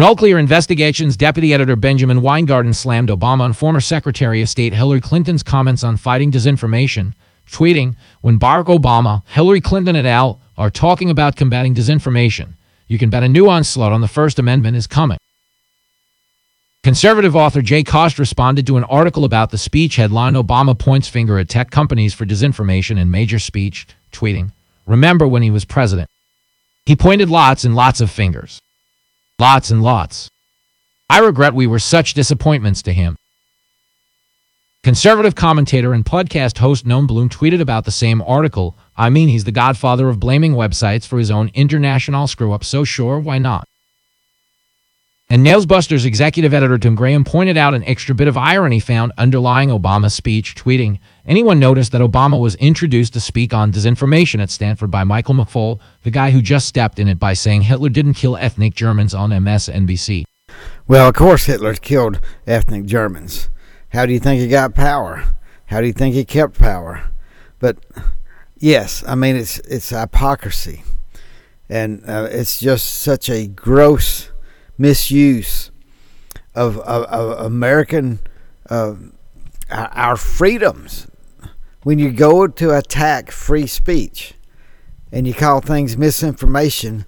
RealClearInvestigations 0.00 1.18
Deputy 1.18 1.52
Editor 1.52 1.76
Benjamin 1.76 2.22
Weingarten 2.22 2.72
slammed 2.72 3.10
Obama 3.10 3.44
and 3.44 3.54
former 3.54 3.82
Secretary 3.82 4.40
of 4.40 4.48
State 4.48 4.72
Hillary 4.72 5.02
Clinton's 5.02 5.42
comments 5.42 5.84
on 5.84 5.98
fighting 5.98 6.32
disinformation, 6.32 7.12
tweeting, 7.46 7.96
When 8.22 8.38
Barack 8.38 8.74
Obama, 8.74 9.22
Hillary 9.26 9.60
Clinton, 9.60 9.96
et 9.96 10.06
al. 10.06 10.40
are 10.56 10.70
talking 10.70 11.10
about 11.10 11.36
combating 11.36 11.74
disinformation, 11.74 12.54
you 12.88 12.96
can 12.96 13.10
bet 13.10 13.22
a 13.22 13.28
new 13.28 13.50
onslaught 13.50 13.92
on 13.92 14.00
the 14.00 14.08
First 14.08 14.38
Amendment 14.38 14.74
is 14.74 14.86
coming. 14.86 15.18
Conservative 16.82 17.36
author 17.36 17.60
Jay 17.60 17.82
Cost 17.82 18.18
responded 18.18 18.66
to 18.68 18.78
an 18.78 18.84
article 18.84 19.26
about 19.26 19.50
the 19.50 19.58
speech 19.58 19.96
headline 19.96 20.32
Obama 20.32 20.78
points 20.78 21.08
finger 21.08 21.38
at 21.38 21.50
tech 21.50 21.70
companies 21.70 22.14
for 22.14 22.24
disinformation 22.24 22.98
in 22.98 23.10
major 23.10 23.38
speech, 23.38 23.86
tweeting, 24.12 24.52
Remember 24.86 25.28
when 25.28 25.42
he 25.42 25.50
was 25.50 25.66
president? 25.66 26.08
He 26.86 26.96
pointed 26.96 27.28
lots 27.28 27.64
and 27.64 27.76
lots 27.76 28.00
of 28.00 28.10
fingers. 28.10 28.62
Lots 29.40 29.70
and 29.70 29.82
lots. 29.82 30.28
I 31.08 31.20
regret 31.20 31.54
we 31.54 31.66
were 31.66 31.78
such 31.78 32.12
disappointments 32.12 32.82
to 32.82 32.92
him. 32.92 33.16
Conservative 34.82 35.34
commentator 35.34 35.94
and 35.94 36.04
podcast 36.04 36.58
host 36.58 36.84
Noam 36.84 37.06
Blum 37.06 37.30
tweeted 37.30 37.62
about 37.62 37.86
the 37.86 37.90
same 37.90 38.20
article. 38.20 38.76
I 38.98 39.08
mean, 39.08 39.30
he's 39.30 39.44
the 39.44 39.50
godfather 39.50 40.10
of 40.10 40.20
blaming 40.20 40.52
websites 40.52 41.06
for 41.06 41.18
his 41.18 41.30
own 41.30 41.50
international 41.54 42.26
screw 42.26 42.52
up, 42.52 42.62
so 42.62 42.84
sure, 42.84 43.18
why 43.18 43.38
not? 43.38 43.66
And 45.32 45.46
NewsBusters 45.46 46.06
executive 46.06 46.52
editor 46.52 46.76
Tim 46.76 46.96
Graham 46.96 47.22
pointed 47.22 47.56
out 47.56 47.72
an 47.72 47.84
extra 47.84 48.16
bit 48.16 48.26
of 48.26 48.36
irony 48.36 48.80
found 48.80 49.12
underlying 49.16 49.68
Obama's 49.68 50.12
speech, 50.12 50.56
tweeting, 50.56 50.98
Anyone 51.24 51.60
noticed 51.60 51.92
that 51.92 52.00
Obama 52.00 52.40
was 52.40 52.56
introduced 52.56 53.12
to 53.12 53.20
speak 53.20 53.54
on 53.54 53.70
disinformation 53.70 54.42
at 54.42 54.50
Stanford 54.50 54.90
by 54.90 55.04
Michael 55.04 55.36
McFaul, 55.36 55.78
the 56.02 56.10
guy 56.10 56.32
who 56.32 56.42
just 56.42 56.66
stepped 56.66 56.98
in 56.98 57.06
it 57.06 57.20
by 57.20 57.32
saying 57.32 57.62
Hitler 57.62 57.90
didn't 57.90 58.14
kill 58.14 58.36
ethnic 58.38 58.74
Germans 58.74 59.14
on 59.14 59.30
MSNBC? 59.30 60.24
Well, 60.88 61.08
of 61.08 61.14
course, 61.14 61.44
Hitler 61.44 61.74
killed 61.74 62.20
ethnic 62.44 62.86
Germans. 62.86 63.50
How 63.90 64.06
do 64.06 64.12
you 64.12 64.18
think 64.18 64.40
he 64.40 64.48
got 64.48 64.74
power? 64.74 65.26
How 65.66 65.80
do 65.80 65.86
you 65.86 65.92
think 65.92 66.16
he 66.16 66.24
kept 66.24 66.58
power? 66.58 67.04
But 67.60 67.76
yes, 68.58 69.04
I 69.06 69.14
mean 69.14 69.36
it's 69.36 69.60
it's 69.60 69.90
hypocrisy, 69.90 70.82
and 71.68 72.02
uh, 72.04 72.26
it's 72.32 72.58
just 72.58 72.86
such 73.00 73.30
a 73.30 73.46
gross 73.46 74.29
misuse 74.80 75.70
of, 76.54 76.78
of, 76.78 77.04
of 77.04 77.44
American 77.44 78.18
uh, 78.70 78.94
our 79.70 80.16
freedoms. 80.16 81.06
When 81.82 81.98
you 81.98 82.12
go 82.12 82.46
to 82.46 82.76
attack 82.76 83.30
free 83.30 83.66
speech 83.66 84.34
and 85.12 85.26
you 85.26 85.34
call 85.34 85.60
things 85.60 85.96
misinformation, 85.96 87.04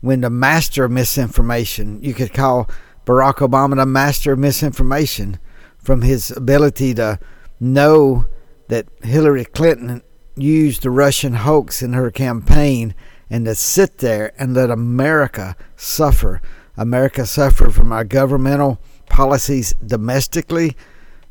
when 0.00 0.22
the 0.22 0.30
master 0.30 0.84
of 0.84 0.90
misinformation, 0.90 2.02
you 2.02 2.14
could 2.14 2.32
call 2.32 2.70
Barack 3.04 3.36
Obama 3.36 3.76
the 3.76 3.86
master 3.86 4.32
of 4.32 4.38
misinformation 4.38 5.38
from 5.78 6.02
his 6.02 6.30
ability 6.30 6.94
to 6.94 7.18
know 7.58 8.24
that 8.68 8.86
Hillary 9.02 9.44
Clinton 9.44 10.02
used 10.36 10.82
the 10.82 10.90
Russian 10.90 11.34
hoax 11.34 11.82
in 11.82 11.92
her 11.92 12.10
campaign 12.10 12.94
and 13.28 13.44
to 13.44 13.54
sit 13.54 13.98
there 13.98 14.32
and 14.38 14.54
let 14.54 14.70
America 14.70 15.56
suffer 15.76 16.40
America 16.80 17.26
suffered 17.26 17.74
from 17.74 17.92
our 17.92 18.04
governmental 18.04 18.80
policies 19.06 19.74
domestically. 19.84 20.74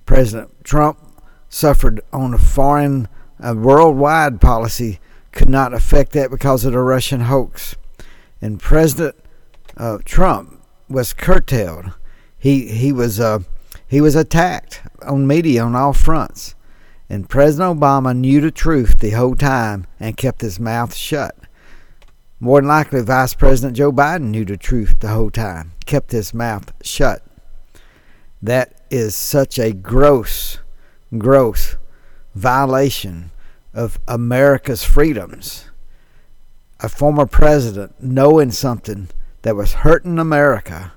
President 0.06 0.63
Trump 0.63 1.00
suffered 1.50 2.01
on 2.13 2.36
a 2.36 2.38
foreign, 2.38 3.08
a 3.39 3.56
worldwide 3.56 4.39
policy 4.39 5.00
could 5.32 5.50
not 5.50 5.74
affect 5.74 6.12
that 6.12 6.29
because 6.29 6.65
of 6.65 6.74
the 6.74 6.79
Russian 6.79 7.22
hoax. 7.22 7.75
And 8.39 8.60
President 8.60 9.15
uh, 9.75 9.98
Trump 10.06 10.62
was 10.88 11.13
curtailed. 11.13 11.94
He 12.38 12.68
he 12.68 12.91
was 12.91 13.20
uh, 13.20 13.39
he 13.88 14.01
was 14.01 14.13
attacked 14.13 14.84
on 15.01 15.25
media 15.25 15.63
on 15.63 15.75
all 15.75 15.94
fronts. 15.94 16.53
And 17.10 17.27
President 17.27 17.79
Obama 17.79 18.15
knew 18.15 18.39
the 18.39 18.51
truth 18.51 19.00
the 19.00 19.12
whole 19.12 19.36
time 19.36 19.88
and 20.00 20.15
kept 20.15 20.41
his 20.41 20.60
mouth 20.60 20.94
shut. 20.94 21.36
More 22.41 22.62
than 22.62 22.69
likely, 22.69 23.01
Vice 23.01 23.34
President 23.34 23.75
Joe 23.75 23.91
Biden 23.91 24.29
knew 24.29 24.46
the 24.46 24.55
truth 24.55 25.00
the 25.01 25.10
whole 25.10 25.29
time, 25.29 25.74
kept 25.86 26.12
his 26.12 26.34
mouth 26.34 26.72
shut. 26.81 27.22
That 28.41 28.81
is 28.89 29.13
such 29.13 29.60
a 29.60 29.74
gross, 29.74 30.60
gross 31.17 31.75
violation 32.34 33.31
of 33.74 34.00
America's 34.08 34.86
freedoms. 34.86 35.65
A 36.79 36.88
former 36.88 37.25
president 37.25 38.01
knowing 38.01 38.51
something 38.51 39.09
that 39.42 39.57
was 39.57 39.74
hurting 39.74 40.18
America 40.18 40.94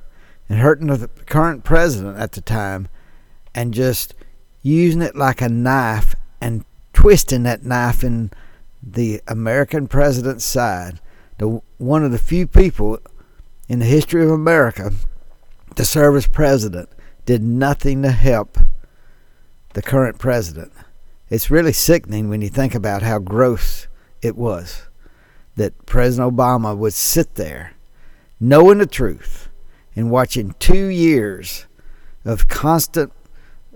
and 0.49 0.61
hurting 0.61 0.87
the 0.87 1.09
current 1.27 1.64
president 1.64 2.19
at 2.19 2.33
the 2.33 2.40
time 2.40 2.87
and 3.53 3.75
just 3.75 4.14
using 4.62 5.03
it 5.03 5.16
like 5.16 5.40
a 5.40 5.49
knife 5.49 6.14
and 6.40 6.64
twisting 6.93 7.43
that 7.43 7.64
knife 7.64 8.05
in 8.05 8.31
the 8.81 9.21
American 9.27 9.88
president's 9.88 10.45
side 10.45 11.01
the 11.38 11.61
one 11.79 12.05
of 12.05 12.12
the 12.12 12.18
few 12.18 12.47
people 12.47 12.99
in 13.68 13.79
the 13.79 13.85
history 13.85 14.23
of 14.23 14.31
America 14.31 14.92
to 15.75 15.85
serve 15.85 16.16
as 16.16 16.27
president 16.27 16.88
did 17.25 17.42
nothing 17.42 18.03
to 18.03 18.11
help 18.11 18.59
the 19.75 19.83
current 19.83 20.18
president. 20.18 20.73
It's 21.31 21.51
really 21.51 21.73
sickening 21.73 22.29
when 22.29 22.42
you 22.42 22.49
think 22.49 22.75
about 22.75 23.03
how 23.03 23.18
gross 23.18 23.87
it 24.21 24.37
was 24.37 24.88
that 25.57 25.87
President 25.87 26.37
Obama 26.37 26.77
would 26.77 26.95
sit 26.95 27.37
there 27.37 27.73
knowing 28.40 28.79
the 28.79 28.87
truth 28.87 29.49
and 29.95 30.11
watching 30.11 30.55
two 30.59 30.87
years 30.87 31.66
of 32.25 32.49
constant 32.49 33.12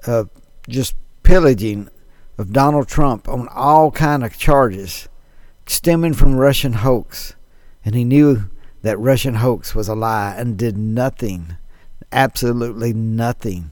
uh, 0.07 0.25
just 0.69 0.97
pillaging 1.23 1.89
of 2.37 2.53
Donald 2.53 2.89
Trump 2.89 3.29
on 3.29 3.49
all 3.49 3.91
kind 3.91 4.25
of 4.25 4.37
charges 4.37 5.09
stemming 5.67 6.15
from 6.15 6.37
Russian 6.37 6.75
hoax 6.75 7.36
and 7.87 7.95
he 7.95 8.05
knew 8.05 8.51
that 8.83 8.99
Russian 8.99 9.37
hoax 9.37 9.75
was 9.75 9.89
a 9.89 9.95
lie 9.95 10.35
and 10.37 10.59
did 10.59 10.77
nothing, 10.77 11.57
absolutely 12.11 12.93
nothing, 12.93 13.71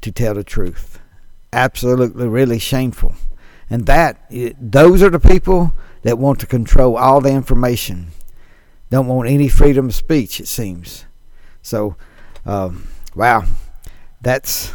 to 0.00 0.12
tell 0.12 0.34
the 0.34 0.44
truth. 0.44 1.00
Absolutely, 1.52 2.28
really 2.28 2.60
shameful. 2.60 3.14
And 3.68 3.86
that, 3.86 4.30
those 4.60 5.02
are 5.02 5.10
the 5.10 5.18
people 5.18 5.74
that 6.02 6.16
want 6.16 6.38
to 6.40 6.46
control 6.46 6.96
all 6.96 7.20
the 7.20 7.32
information. 7.32 8.12
Don't 8.90 9.08
want 9.08 9.28
any 9.28 9.48
freedom 9.48 9.86
of 9.86 9.94
speech, 9.96 10.38
it 10.38 10.46
seems. 10.46 11.04
So, 11.60 11.96
um, 12.46 12.86
wow, 13.16 13.44
that's 14.20 14.72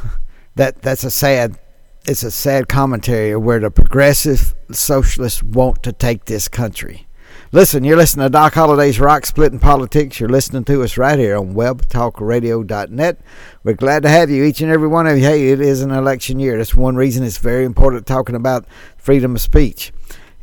that 0.56 0.82
that's 0.82 1.04
a 1.04 1.12
sad 1.12 1.58
it's 2.06 2.24
a 2.24 2.32
sad 2.32 2.68
commentary 2.68 3.32
of 3.32 3.44
where 3.44 3.60
the 3.60 3.72
progressive 3.72 4.56
socialists 4.72 5.44
want 5.44 5.84
to 5.84 5.94
take 5.94 6.26
this 6.26 6.48
country. 6.48 7.08
Listen, 7.52 7.84
you're 7.84 7.98
listening 7.98 8.28
to 8.28 8.30
Doc 8.30 8.54
Holliday's 8.54 9.00
Rock 9.00 9.26
Splitting 9.26 9.58
Politics. 9.58 10.20
You're 10.20 10.30
listening 10.30 10.66
to 10.66 10.84
us 10.84 11.00
right 11.00 11.18
here 11.18 11.36
on 11.36 11.56
webtalkradio.net. 11.56 13.22
We're 13.64 13.74
glad 13.74 14.04
to 14.04 14.10
have 14.10 14.30
you, 14.30 14.44
each 14.44 14.62
and 14.62 14.72
every 14.72 14.88
one 14.88 15.08
of 15.08 15.18
you. 15.18 15.24
Hey, 15.24 15.48
it 15.50 15.60
is 15.60 15.82
an 15.82 15.90
election 15.90 16.38
year. 16.38 16.60
That's 16.60 16.76
one 16.76 16.96
reason 16.96 17.24
it's 17.24 17.40
very 17.40 17.66
important 17.66 18.06
talking 18.06 18.36
about 18.36 18.68
freedom 18.98 19.34
of 19.34 19.42
speech. 19.42 19.92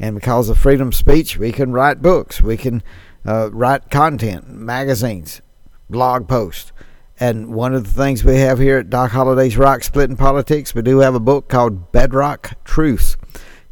And 0.01 0.17
because 0.17 0.49
of 0.49 0.59
freedom 0.59 0.89
of 0.89 0.97
speech, 0.97 1.39
we 1.39 1.53
can 1.53 1.71
write 1.71 2.03
books, 2.03 2.43
we 2.43 2.57
can 2.57 2.83
uh, 3.25 3.51
write 3.53 3.89
content, 3.89 4.49
magazines, 4.49 5.43
blog 5.89 6.27
posts. 6.27 6.73
And 7.21 7.55
one 7.55 7.73
of 7.73 7.85
the 7.85 8.03
things 8.03 8.25
we 8.25 8.39
have 8.39 8.59
here 8.59 8.79
at 8.79 8.91
Doc 8.91 9.13
Holliday's 9.13 9.57
Rock 9.57 9.85
Splitting 9.85 10.17
Politics, 10.17 10.75
we 10.75 10.83
do 10.83 10.99
have 10.99 11.15
a 11.15 11.21
book 11.21 11.49
called 11.49 11.93
Bedrock 11.93 12.55
Truths. 12.65 13.17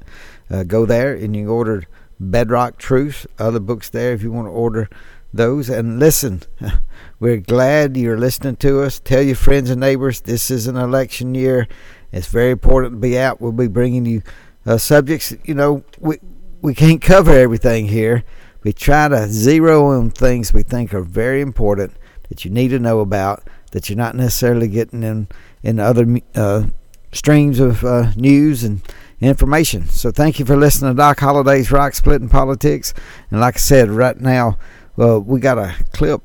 Uh, 0.51 0.65
go 0.65 0.85
there 0.87 1.15
and 1.15 1.37
you 1.37 1.43
can 1.43 1.51
order 1.51 1.85
Bedrock 2.19 2.79
Truth, 2.79 3.29
other 3.39 3.61
books 3.61 3.91
there 3.91 4.13
if 4.13 4.25
you 4.25 4.33
want 4.33 4.49
to 4.49 4.51
order 4.51 4.91
those. 5.33 5.71
And 5.71 6.01
listen, 6.01 6.43
we're 7.21 7.37
glad 7.37 7.97
you're 7.97 8.19
listening 8.19 8.57
to 8.57 8.83
us. 8.83 8.99
Tell 8.99 9.23
your 9.23 9.37
friends 9.37 9.71
and 9.71 9.79
neighbors 9.79 10.23
this 10.23 10.51
is 10.51 10.67
an 10.67 10.77
election 10.77 11.37
year. 11.37 11.69
It's 12.11 12.27
very 12.27 12.51
important 12.51 12.95
to 12.95 12.99
be 12.99 13.17
out. 13.17 13.41
We'll 13.41 13.53
be 13.53 13.69
bringing 13.69 14.05
you 14.05 14.25
uh, 14.67 14.79
subjects. 14.79 15.33
You 15.45 15.55
know, 15.55 15.85
we 16.01 16.19
we 16.61 16.75
can't 16.75 17.01
cover 17.01 17.31
everything 17.31 17.87
here. 17.87 18.25
We 18.65 18.73
try 18.73 19.07
to 19.07 19.29
zero 19.29 19.93
on 19.93 20.11
things 20.11 20.53
we 20.53 20.65
think 20.65 20.93
are 20.93 21.03
very 21.03 21.41
important 21.41 21.93
that 22.29 22.45
you 22.45 22.51
need 22.51 22.69
to 22.69 22.79
know 22.79 23.01
about 23.01 23.43
that 23.73 23.89
you're 23.89 23.97
not 23.97 24.15
necessarily 24.15 24.69
getting 24.69 25.03
in 25.03 25.29
in 25.63 25.81
other 25.81 26.21
uh, 26.35 26.65
streams 27.13 27.59
of 27.59 27.85
uh, 27.85 28.13
news 28.17 28.63
and 28.63 28.81
information. 29.21 29.87
So 29.87 30.11
thank 30.11 30.39
you 30.39 30.45
for 30.45 30.57
listening 30.57 30.93
to 30.93 30.97
Doc 30.97 31.19
Holliday's 31.21 31.73
Rock 31.73 31.95
Splitting 31.95 32.29
Politics. 32.29 32.95
And 33.31 33.41
like 33.41 33.57
I 33.57 33.59
said, 33.59 33.91
right 33.91 34.19
now 34.19 34.59
uh, 34.99 35.21
we 35.21 35.41
got 35.41 35.59
a 35.59 35.75
clip 35.93 36.23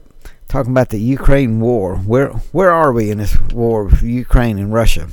talking 0.48 0.72
about 0.72 0.90
the 0.90 1.00
Ukraine 1.00 1.60
war. 1.60 1.98
Where 1.98 2.30
where 2.52 2.72
are 2.72 2.92
we 2.92 3.10
in 3.10 3.20
this 3.20 3.40
war 3.52 3.86
with 3.86 4.04
Ukraine 4.04 4.60
and 4.60 4.74
Russia? 4.74 5.08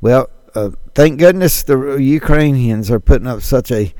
Well, 0.00 0.30
uh, 0.54 0.70
thank 0.94 1.18
goodness 1.18 1.62
the 1.62 1.96
Ukrainians 1.96 2.90
are 2.90 3.00
putting 3.00 3.26
up 3.26 3.42
such 3.42 3.70
a 3.70 3.94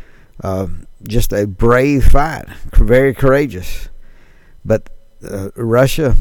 uh, 0.44 0.66
just 1.08 1.32
a 1.32 1.46
brave 1.46 2.04
fight, 2.04 2.46
very 2.72 3.14
courageous. 3.14 3.88
But 4.64 4.90
uh, 5.24 5.50
Russia 5.56 6.16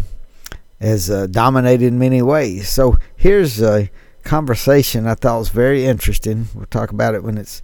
has 0.80 1.10
uh, 1.10 1.28
dominated 1.28 1.86
in 1.86 2.00
many 2.00 2.22
ways. 2.22 2.70
So 2.70 2.98
here's 3.16 3.62
a 3.62 3.90
conversation 4.24 5.08
I 5.08 5.16
thought 5.16 5.40
was 5.40 5.50
very 5.50 5.86
interesting. 5.86 6.48
We'll 6.56 6.66
talk 6.66 6.92
about 6.92 7.16
it 7.16 7.24
when 7.24 7.38
it's 7.38 7.62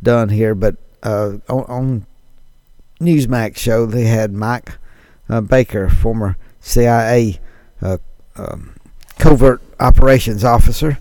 done 0.00 0.28
here. 0.28 0.54
But 0.54 0.76
uh, 1.02 1.38
on, 1.48 1.64
on 1.64 2.06
Newsmax 3.00 3.56
show, 3.56 3.86
they 3.86 4.04
had 4.04 4.32
Mike 4.32 4.72
uh, 5.28 5.40
Baker, 5.40 5.88
former 5.88 6.36
CIA 6.60 7.40
uh, 7.82 7.98
um, 8.36 8.74
covert 9.18 9.62
operations 9.78 10.44
officer, 10.44 10.98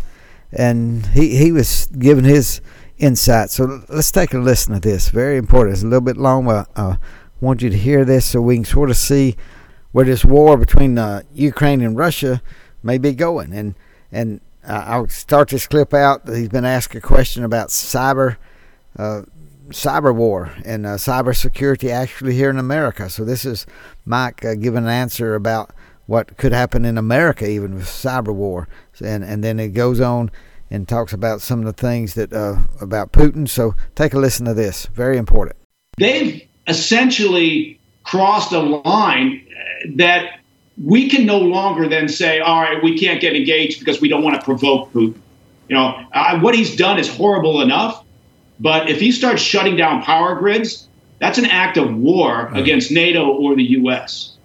and 0.51 1.05
he, 1.07 1.37
he 1.37 1.51
was 1.51 1.87
giving 1.87 2.25
his 2.25 2.61
insight. 2.97 3.49
So 3.49 3.83
let's 3.89 4.11
take 4.11 4.33
a 4.33 4.39
listen 4.39 4.73
to 4.73 4.79
this. 4.79 5.09
Very 5.09 5.37
important. 5.37 5.73
It's 5.73 5.83
a 5.83 5.87
little 5.87 6.01
bit 6.01 6.17
long, 6.17 6.45
but 6.45 6.67
I 6.75 6.97
want 7.41 7.61
you 7.61 7.69
to 7.69 7.77
hear 7.77 8.05
this 8.05 8.25
so 8.25 8.41
we 8.41 8.55
can 8.55 8.65
sort 8.65 8.89
of 8.89 8.97
see 8.97 9.35
where 9.91 10.05
this 10.05 10.23
war 10.23 10.57
between 10.57 10.97
uh, 10.97 11.21
Ukraine 11.33 11.81
and 11.81 11.97
Russia 11.97 12.41
may 12.83 12.97
be 12.97 13.13
going. 13.13 13.53
And 13.53 13.75
and 14.11 14.41
uh, 14.67 14.83
I'll 14.87 15.07
start 15.07 15.49
this 15.49 15.67
clip 15.67 15.93
out. 15.93 16.27
He's 16.27 16.49
been 16.49 16.65
asked 16.65 16.95
a 16.95 17.01
question 17.01 17.43
about 17.43 17.69
cyber 17.69 18.37
uh, 18.97 19.23
cyber 19.69 20.13
war 20.13 20.51
and 20.65 20.85
uh, 20.85 20.95
cyber 20.95 21.35
security 21.35 21.91
actually 21.91 22.33
here 22.33 22.49
in 22.49 22.57
America. 22.57 23.09
So 23.09 23.23
this 23.23 23.45
is 23.45 23.65
Mike 24.05 24.43
uh, 24.43 24.55
giving 24.55 24.83
an 24.83 24.89
answer 24.89 25.35
about 25.35 25.71
what 26.07 26.37
could 26.37 26.51
happen 26.51 26.85
in 26.85 26.97
America 26.97 27.47
even 27.47 27.75
with 27.75 27.85
cyber 27.85 28.33
war. 28.33 28.67
And 29.03 29.23
and 29.23 29.43
then 29.43 29.59
it 29.59 29.69
goes 29.69 29.99
on 29.99 30.31
and 30.71 30.87
talks 30.87 31.13
about 31.13 31.41
some 31.41 31.59
of 31.59 31.65
the 31.65 31.73
things 31.73 32.13
that 32.13 32.33
uh, 32.33 32.57
about 32.81 33.11
Putin. 33.11 33.47
So 33.47 33.75
take 33.95 34.13
a 34.13 34.19
listen 34.19 34.45
to 34.45 34.53
this. 34.53 34.85
Very 34.87 35.17
important. 35.17 35.55
They've 35.97 36.47
essentially 36.67 37.78
crossed 38.03 38.51
a 38.51 38.59
line 38.59 39.45
that 39.95 40.39
we 40.83 41.09
can 41.09 41.25
no 41.25 41.39
longer 41.39 41.87
then 41.87 42.07
say, 42.07 42.39
all 42.39 42.61
right, 42.61 42.81
we 42.81 42.97
can't 42.97 43.19
get 43.19 43.35
engaged 43.35 43.79
because 43.79 43.99
we 43.99 44.07
don't 44.07 44.23
want 44.23 44.39
to 44.39 44.43
provoke 44.43 44.91
Putin. 44.91 45.15
You 45.67 45.75
know, 45.75 46.05
uh, 46.13 46.39
what 46.39 46.55
he's 46.55 46.75
done 46.75 46.97
is 46.97 47.07
horrible 47.07 47.61
enough, 47.61 48.03
but 48.59 48.89
if 48.89 48.99
he 48.99 49.11
starts 49.11 49.41
shutting 49.41 49.75
down 49.75 50.01
power 50.01 50.35
grids, 50.35 50.87
that's 51.19 51.37
an 51.37 51.45
act 51.45 51.77
of 51.77 51.95
war 51.95 52.49
right. 52.51 52.61
against 52.61 52.91
NATO 52.91 53.27
or 53.27 53.55
the 53.55 53.63
U.S. 53.63 54.37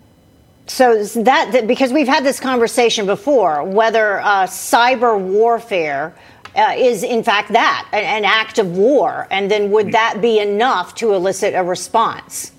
So 0.67 1.05
that 1.05 1.67
because 1.67 1.93
we've 1.93 2.09
had 2.09 2.25
this 2.25 2.40
conversation 2.40 3.07
before, 3.07 3.64
whether 3.64 4.21
uh, 4.21 4.47
cyber 4.47 5.19
warfare 5.19 6.14
uh, 6.57 6.75
is 6.77 7.03
in 7.03 7.23
fact 7.23 7.53
that 7.53 7.88
an, 7.93 8.05
an 8.05 8.25
act 8.25 8.59
of 8.59 8.77
war, 8.77 9.27
and 9.31 9.51
then 9.51 9.71
would 9.71 9.93
that 9.93 10.21
be 10.21 10.38
enough 10.38 10.95
to 10.97 11.14
elicit 11.14 11.55
a 11.55 11.62
response? 11.62 12.53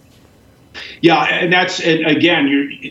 Yeah, 1.02 1.24
and 1.24 1.52
that's 1.52 1.80
and 1.80 2.06
again, 2.06 2.46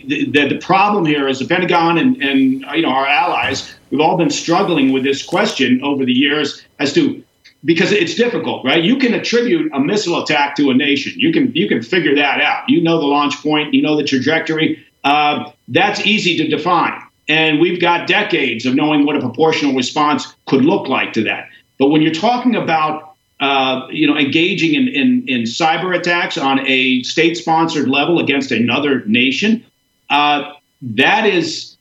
the, 0.07 0.29
the, 0.29 0.47
the 0.49 0.57
problem 0.57 1.05
here 1.05 1.27
is 1.27 1.39
the 1.39 1.45
Pentagon 1.45 1.97
and, 1.97 2.21
and 2.21 2.61
you 2.75 2.81
know 2.81 2.89
our 2.89 3.05
allies. 3.05 3.73
We've 3.91 4.01
all 4.01 4.17
been 4.17 4.29
struggling 4.29 4.91
with 4.91 5.03
this 5.03 5.23
question 5.23 5.81
over 5.83 6.05
the 6.05 6.13
years 6.13 6.63
as 6.79 6.93
to 6.93 7.23
because 7.63 7.91
it's 7.91 8.15
difficult, 8.15 8.63
right? 8.63 8.83
You 8.83 8.97
can 8.97 9.13
attribute 9.13 9.71
a 9.73 9.79
missile 9.79 10.21
attack 10.21 10.55
to 10.57 10.69
a 10.69 10.73
nation. 10.73 11.13
You 11.17 11.33
can 11.33 11.53
you 11.53 11.67
can 11.67 11.81
figure 11.81 12.15
that 12.15 12.41
out. 12.41 12.69
You 12.69 12.81
know 12.81 12.99
the 12.99 13.07
launch 13.07 13.41
point. 13.41 13.73
You 13.73 13.81
know 13.81 13.97
the 13.97 14.03
trajectory. 14.03 14.85
Uh, 15.03 15.51
that's 15.67 16.05
easy 16.05 16.37
to 16.37 16.47
define, 16.47 16.99
and 17.27 17.59
we've 17.59 17.79
got 17.81 18.07
decades 18.07 18.65
of 18.65 18.75
knowing 18.75 19.05
what 19.05 19.15
a 19.15 19.19
proportional 19.19 19.75
response 19.75 20.35
could 20.45 20.63
look 20.63 20.87
like 20.87 21.13
to 21.13 21.23
that. 21.23 21.49
But 21.77 21.87
when 21.87 22.01
you're 22.01 22.13
talking 22.13 22.55
about 22.55 23.14
uh, 23.39 23.87
you 23.89 24.07
know, 24.07 24.17
engaging 24.17 24.75
in, 24.75 24.87
in, 24.87 25.27
in, 25.27 25.41
cyber 25.43 25.97
attacks 25.97 26.37
on 26.37 26.65
a 26.65 27.03
state-sponsored 27.03 27.89
level 27.89 28.19
against 28.19 28.49
another 28.51 29.03
nation, 29.05 29.63
uh, 30.09 30.53
that 30.81 31.25
is, 31.25 31.75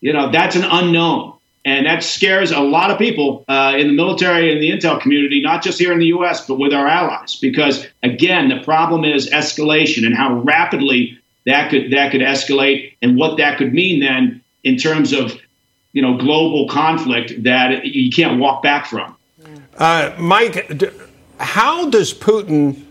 you 0.00 0.12
know, 0.12 0.30
that's 0.30 0.54
an 0.54 0.64
unknown, 0.64 1.32
and 1.64 1.86
that 1.86 2.04
scares 2.04 2.52
a 2.52 2.60
lot 2.60 2.92
of 2.92 2.98
people 2.98 3.44
uh, 3.48 3.74
in 3.76 3.88
the 3.88 3.92
military 3.92 4.52
and 4.52 4.62
the 4.62 4.70
intel 4.70 5.00
community, 5.00 5.40
not 5.42 5.60
just 5.60 5.78
here 5.78 5.92
in 5.92 5.98
the 5.98 6.06
U.S. 6.06 6.46
but 6.46 6.56
with 6.56 6.72
our 6.72 6.86
allies. 6.86 7.34
Because 7.34 7.86
again, 8.04 8.48
the 8.48 8.60
problem 8.62 9.04
is 9.04 9.28
escalation 9.30 10.06
and 10.06 10.14
how 10.14 10.34
rapidly 10.34 11.18
that 11.46 11.70
could 11.70 11.90
that 11.92 12.12
could 12.12 12.20
escalate, 12.20 12.94
and 13.02 13.16
what 13.16 13.38
that 13.38 13.58
could 13.58 13.72
mean 13.72 14.00
then 14.00 14.40
in 14.62 14.76
terms 14.76 15.12
of, 15.12 15.32
you 15.92 16.02
know, 16.02 16.16
global 16.16 16.68
conflict 16.68 17.42
that 17.42 17.84
you 17.84 18.10
can't 18.10 18.38
walk 18.38 18.62
back 18.62 18.86
from. 18.86 19.16
Uh, 19.76 20.14
Mike, 20.18 20.82
how 21.38 21.90
does 21.90 22.14
Putin 22.14 22.84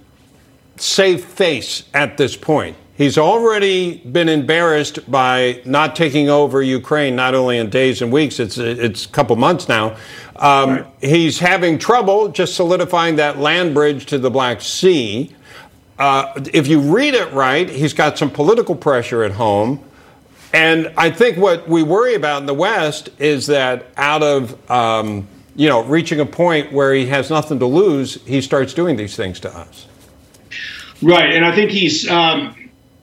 save 0.78 1.24
face 1.26 1.84
at 1.93 2.17
this 2.17 2.36
point? 2.36 2.78
He's 2.98 3.17
already 3.17 3.98
been 3.98 4.30
embarrassed 4.30 5.10
by 5.12 5.62
not 5.65 5.95
taking 5.98 6.30
over 6.30 6.62
Ukraine, 6.62 7.15
not 7.15 7.36
only 7.36 7.58
in 7.58 7.69
days 7.69 8.02
and 8.02 8.12
weeks, 8.12 8.39
it's, 8.39 8.58
it's 8.58 9.06
a 9.06 9.10
couple 9.10 9.36
months 9.36 9.67
now. 9.67 9.98
Um, 10.38 10.69
right. 10.69 10.86
He's 11.02 11.39
having 11.39 11.78
trouble 11.78 12.30
just 12.30 12.56
solidifying 12.56 13.17
that 13.17 13.38
land 13.38 13.74
bridge 13.74 14.06
to 14.08 14.17
the 14.17 14.32
Black 14.32 14.62
Sea. 14.62 15.36
Uh, 16.00 16.32
if 16.54 16.67
you 16.67 16.80
read 16.80 17.15
it 17.15 17.34
right, 17.34 17.67
he's 17.69 17.93
got 17.93 18.17
some 18.17 18.30
political 18.30 18.76
pressure 18.76 19.24
at 19.24 19.32
home. 19.32 19.84
And 20.54 20.93
I 20.95 21.10
think 21.10 21.38
what 21.38 21.67
we 21.67 21.84
worry 21.84 22.13
about 22.13 22.41
in 22.41 22.45
the 22.45 22.54
West 22.54 23.10
is 23.19 23.48
that 23.48 23.88
out 23.98 24.24
of 24.24 24.71
um, 24.71 25.28
you 25.55 25.69
know, 25.69 25.83
reaching 25.83 26.19
a 26.19 26.25
point 26.25 26.71
where 26.71 26.93
he 26.93 27.07
has 27.07 27.29
nothing 27.29 27.59
to 27.59 27.65
lose, 27.65 28.21
he 28.25 28.41
starts 28.41 28.73
doing 28.73 28.97
these 28.97 29.15
things 29.15 29.39
to 29.41 29.57
us. 29.57 29.87
Right, 31.01 31.33
and 31.33 31.45
I 31.45 31.55
think 31.55 31.71
he's. 31.71 32.09
Um, 32.09 32.55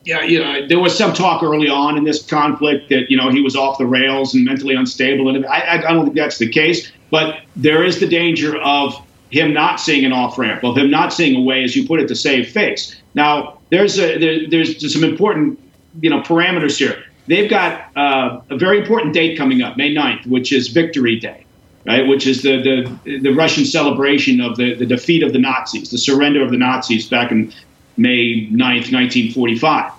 yeah, 0.05 0.21
you 0.23 0.39
know, 0.39 0.67
there 0.67 0.79
was 0.79 0.97
some 0.97 1.13
talk 1.13 1.43
early 1.43 1.69
on 1.69 1.97
in 1.97 2.03
this 2.03 2.25
conflict 2.25 2.89
that 2.89 3.09
you 3.09 3.15
know 3.15 3.29
he 3.29 3.41
was 3.41 3.55
off 3.55 3.77
the 3.77 3.85
rails 3.85 4.35
and 4.35 4.43
mentally 4.43 4.75
unstable, 4.75 5.33
and 5.33 5.45
I, 5.45 5.77
I 5.77 5.93
don't 5.93 6.03
think 6.05 6.17
that's 6.17 6.37
the 6.37 6.49
case. 6.49 6.91
But 7.09 7.39
there 7.55 7.83
is 7.83 7.99
the 7.99 8.07
danger 8.07 8.57
of 8.61 8.95
him 9.29 9.53
not 9.53 9.79
seeing 9.79 10.03
an 10.03 10.11
off 10.11 10.37
ramp, 10.37 10.63
of 10.63 10.77
him 10.77 10.91
not 10.91 11.13
seeing 11.13 11.37
a 11.37 11.41
way, 11.41 11.63
as 11.63 11.75
you 11.75 11.87
put 11.87 12.01
it, 12.01 12.07
to 12.09 12.15
save 12.15 12.49
face. 12.49 12.95
Now, 13.13 13.59
there's 13.69 13.97
a 13.97 14.17
there, 14.17 14.49
there's 14.49 14.93
some 14.93 15.05
important 15.05 15.57
you 16.01 16.09
know 16.09 16.19
parameters 16.19 16.77
here. 16.77 17.05
They've 17.27 17.49
got 17.49 17.95
uh, 17.95 18.41
a 18.49 18.57
very 18.57 18.79
important 18.79 19.13
date 19.13 19.37
coming 19.37 19.61
up, 19.61 19.77
May 19.77 19.95
9th, 19.95 20.27
which 20.27 20.51
is 20.51 20.67
Victory 20.67 21.17
Day 21.17 21.42
right, 21.85 22.07
which 22.07 22.27
is 22.27 22.41
the, 22.41 22.61
the, 23.03 23.19
the 23.19 23.31
Russian 23.31 23.65
celebration 23.65 24.41
of 24.41 24.57
the, 24.57 24.73
the 24.75 24.85
defeat 24.85 25.23
of 25.23 25.33
the 25.33 25.39
Nazis, 25.39 25.91
the 25.91 25.97
surrender 25.97 26.43
of 26.43 26.51
the 26.51 26.57
Nazis 26.57 27.07
back 27.07 27.31
in 27.31 27.53
May 27.97 28.47
9th, 28.47 28.91
1945. 28.91 29.91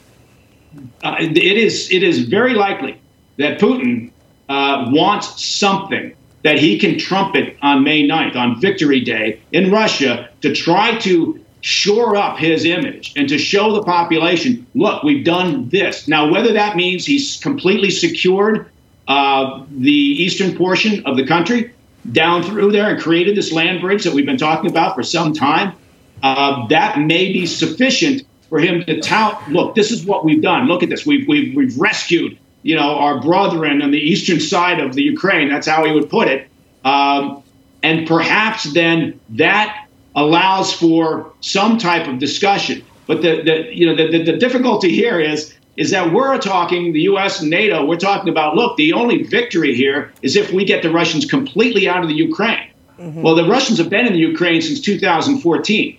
Uh, 1.02 1.16
it, 1.20 1.36
is, 1.36 1.90
it 1.92 2.02
is 2.02 2.24
very 2.24 2.54
likely 2.54 2.98
that 3.38 3.60
Putin 3.60 4.10
uh, 4.48 4.90
wants 4.90 5.44
something 5.44 6.14
that 6.42 6.58
he 6.58 6.78
can 6.78 6.98
trumpet 6.98 7.56
on 7.62 7.84
May 7.84 8.06
9th, 8.06 8.36
on 8.36 8.60
Victory 8.60 9.00
Day 9.00 9.40
in 9.52 9.70
Russia, 9.70 10.28
to 10.42 10.54
try 10.54 10.96
to 10.98 11.40
shore 11.62 12.14
up 12.14 12.36
his 12.36 12.66
image 12.66 13.14
and 13.16 13.26
to 13.26 13.38
show 13.38 13.72
the 13.72 13.82
population 13.82 14.66
look, 14.74 15.02
we've 15.02 15.24
done 15.24 15.66
this. 15.70 16.06
Now, 16.06 16.30
whether 16.30 16.52
that 16.52 16.76
means 16.76 17.06
he's 17.06 17.38
completely 17.38 17.90
secured 17.90 18.70
uh, 19.08 19.64
the 19.70 19.90
eastern 19.90 20.56
portion 20.56 21.04
of 21.06 21.16
the 21.16 21.26
country 21.26 21.72
down 22.12 22.42
through 22.42 22.72
there 22.72 22.90
and 22.90 23.00
created 23.00 23.36
this 23.36 23.52
land 23.52 23.80
bridge 23.80 24.04
that 24.04 24.12
we've 24.12 24.26
been 24.26 24.36
talking 24.36 24.70
about 24.70 24.94
for 24.94 25.02
some 25.02 25.32
time, 25.32 25.74
uh, 26.22 26.66
that 26.68 26.98
may 26.98 27.32
be 27.32 27.46
sufficient 27.46 28.22
for 28.48 28.60
him 28.60 28.84
to 28.84 29.00
tout, 29.00 29.50
look, 29.50 29.74
this 29.74 29.90
is 29.90 30.04
what 30.04 30.24
we've 30.24 30.42
done. 30.42 30.66
Look 30.66 30.82
at 30.82 30.88
this. 30.88 31.04
We've, 31.06 31.26
we've, 31.26 31.56
we've 31.56 31.76
rescued, 31.78 32.38
you 32.62 32.76
know, 32.76 32.98
our 32.98 33.20
brethren 33.20 33.82
on 33.82 33.90
the 33.90 33.98
eastern 33.98 34.40
side 34.40 34.80
of 34.80 34.94
the 34.94 35.02
Ukraine. 35.02 35.48
That's 35.48 35.66
how 35.66 35.84
he 35.84 35.92
would 35.92 36.10
put 36.10 36.28
it. 36.28 36.48
Um, 36.84 37.42
and 37.82 38.06
perhaps 38.06 38.72
then 38.72 39.20
that 39.30 39.88
allows 40.14 40.72
for 40.72 41.32
some 41.40 41.78
type 41.78 42.06
of 42.06 42.18
discussion. 42.18 42.84
But 43.06 43.22
the, 43.22 43.42
the 43.42 43.74
you 43.74 43.86
know 43.86 43.94
the, 43.94 44.18
the, 44.18 44.32
the 44.32 44.36
difficulty 44.38 44.90
here 44.90 45.20
is 45.20 45.54
is 45.76 45.90
that 45.90 46.12
we're 46.12 46.38
talking, 46.38 46.92
the 46.92 47.02
U.S. 47.02 47.40
and 47.40 47.50
NATO, 47.50 47.84
we're 47.84 47.96
talking 47.96 48.28
about, 48.28 48.54
look, 48.54 48.76
the 48.76 48.92
only 48.92 49.24
victory 49.24 49.74
here 49.74 50.12
is 50.22 50.36
if 50.36 50.52
we 50.52 50.64
get 50.64 50.82
the 50.82 50.90
Russians 50.90 51.24
completely 51.24 51.88
out 51.88 52.02
of 52.02 52.08
the 52.08 52.14
Ukraine. 52.14 52.70
Mm-hmm. 52.98 53.22
Well, 53.22 53.34
the 53.34 53.48
Russians 53.48 53.78
have 53.78 53.90
been 53.90 54.06
in 54.06 54.12
the 54.12 54.18
Ukraine 54.18 54.60
since 54.60 54.80
2014. 54.80 55.98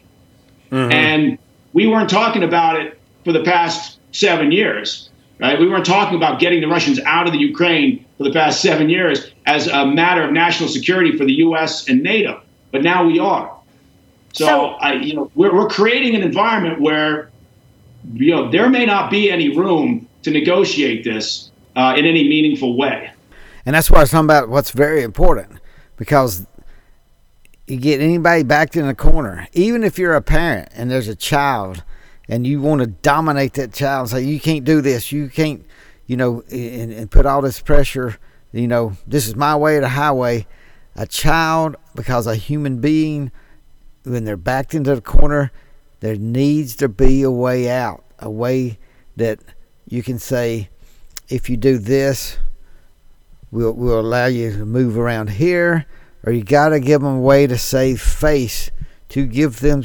Mm-hmm. 0.72 0.92
And 0.92 1.38
we 1.74 1.88
weren't 1.88 2.10
talking 2.10 2.44
about 2.44 2.80
it 2.80 3.00
for 3.26 3.34
the 3.34 3.44
past 3.44 4.00
seven 4.12 4.52
years, 4.52 5.10
right? 5.40 5.60
We 5.60 5.68
weren't 5.68 5.86
talking 5.86 6.16
about 6.16 6.40
getting 6.40 6.62
the 6.62 6.68
Russians 6.68 7.00
out 7.02 7.28
of 7.28 7.34
the 7.34 7.40
Ukraine 7.40 8.06
for 8.18 8.24
the 8.24 8.32
past 8.32 8.62
seven 8.62 8.90
years 8.90 9.32
as 9.46 9.68
a 9.68 9.86
matter 9.86 10.24
of 10.24 10.32
national 10.32 10.70
security 10.70 11.18
for 11.18 11.26
the 11.26 11.34
U.S. 11.34 11.90
and 11.90 12.02
NATO. 12.02 12.42
But 12.72 12.82
now 12.82 13.06
we 13.06 13.20
are. 13.20 13.54
So, 14.34 14.46
so 14.46 14.66
I, 14.76 14.94
you 14.94 15.16
know, 15.16 15.32
we're, 15.36 15.54
we're 15.54 15.68
creating 15.68 16.16
an 16.16 16.24
environment 16.24 16.82
where 16.82 17.30
you 18.14 18.36
know, 18.36 18.50
there 18.50 18.70
may 18.70 18.86
not 18.86 19.10
be 19.10 19.32
any 19.32 19.56
room 19.56 20.08
to 20.24 20.32
negotiate 20.32 21.04
this 21.04 21.52
uh, 21.76 21.96
in 21.98 22.06
any 22.06 22.28
meaningful 22.28 22.78
way. 22.78 23.12
And 23.66 23.76
that's 23.76 23.90
why 23.90 23.98
I 23.98 24.02
was 24.02 24.12
talking 24.12 24.26
about 24.26 24.50
what's 24.50 24.72
very 24.72 25.04
important 25.04 25.60
because 25.98 26.46
you 27.68 27.78
get 27.78 28.00
anybody 28.00 28.44
backed 28.44 28.76
in 28.76 28.86
a 28.86 28.94
corner, 28.94 29.48
even 29.54 29.84
if 29.84 29.98
you're 29.98 30.14
a 30.14 30.22
parent 30.22 30.70
and 30.74 30.90
there's 30.92 31.08
a 31.08 31.16
child 31.16 31.84
and 32.30 32.46
you 32.46 32.62
want 32.62 32.82
to 32.82 32.88
dominate 32.88 33.54
that 33.54 33.74
child 33.74 34.02
and 34.02 34.10
say, 34.10 34.24
you 34.24 34.40
can't 34.40 34.66
do 34.66 34.82
this, 34.82 35.12
you 35.12 35.30
can't, 35.30 35.66
you 36.06 36.16
know, 36.16 36.44
and, 36.52 36.92
and 36.92 37.10
put 37.10 37.26
all 37.26 37.42
this 37.42 37.60
pressure, 37.60 38.18
you 38.52 38.68
know, 38.68 38.94
this 39.08 39.28
is 39.28 39.36
my 39.36 39.56
way 39.56 39.78
or 39.78 39.82
the 39.82 39.90
highway. 39.90 40.46
A 40.96 41.06
child, 41.06 41.76
because 41.94 42.26
a 42.26 42.36
human 42.36 42.80
being 42.80 43.32
when 44.04 44.24
they're 44.24 44.38
backed 44.38 44.74
into 44.74 44.96
the 44.96 45.02
corner, 45.02 45.52
there 46.00 46.16
needs 46.16 46.76
to 46.78 46.90
be 46.90 47.24
a 47.24 47.32
way 47.32 47.70
out, 47.70 48.04
a 48.20 48.30
way 48.30 48.78
that 49.16 49.40
you 49.88 50.04
can 50.04 50.20
say, 50.20 50.70
if 51.30 51.50
you 51.50 51.58
do 51.58 51.78
this, 51.78 52.38
we'll, 53.52 53.74
we'll 53.74 54.00
allow 54.00 54.26
you 54.26 54.52
to 54.52 54.66
move 54.66 54.98
around 54.98 55.30
here, 55.30 55.86
or 56.24 56.34
you 56.34 56.44
got 56.44 56.70
to 56.70 56.80
give 56.80 57.02
them 57.02 57.18
a 57.18 57.20
way 57.20 57.48
to 57.48 57.58
save 57.58 58.02
face 58.02 58.72
to 59.10 59.26
give 59.26 59.60
them 59.60 59.84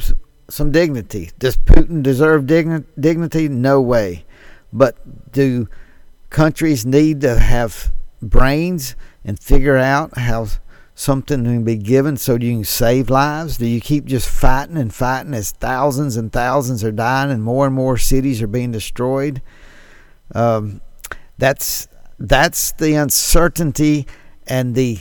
some 0.49 0.71
dignity. 0.71 1.31
Does 1.39 1.57
Putin 1.57 2.03
deserve 2.03 2.43
digni- 2.43 2.85
dignity? 2.99 3.47
No 3.47 3.79
way. 3.79 4.25
But 4.73 5.31
do 5.31 5.69
countries 6.29 6.85
need 6.85 7.21
to 7.21 7.39
have 7.39 7.91
brains 8.21 8.95
and 9.23 9.39
figure 9.39 9.77
out 9.77 10.17
how 10.17 10.47
something 11.01 11.43
can 11.43 11.63
be 11.63 11.75
given 11.75 12.15
so 12.15 12.33
you 12.33 12.53
can 12.53 12.63
save 12.63 13.09
lives? 13.09 13.57
Do 13.57 13.65
you 13.65 13.81
keep 13.81 14.05
just 14.05 14.29
fighting 14.29 14.77
and 14.77 14.93
fighting 14.93 15.33
as 15.33 15.51
thousands 15.51 16.15
and 16.15 16.31
thousands 16.31 16.83
are 16.83 16.91
dying 16.91 17.31
and 17.31 17.43
more 17.43 17.65
and 17.65 17.73
more 17.73 17.97
cities 17.97 18.41
are 18.41 18.47
being 18.47 18.71
destroyed? 18.71 19.41
Um, 20.35 20.79
that's 21.39 21.87
that's 22.19 22.71
the 22.73 22.93
uncertainty 22.93 24.05
and 24.45 24.75
the 24.75 24.99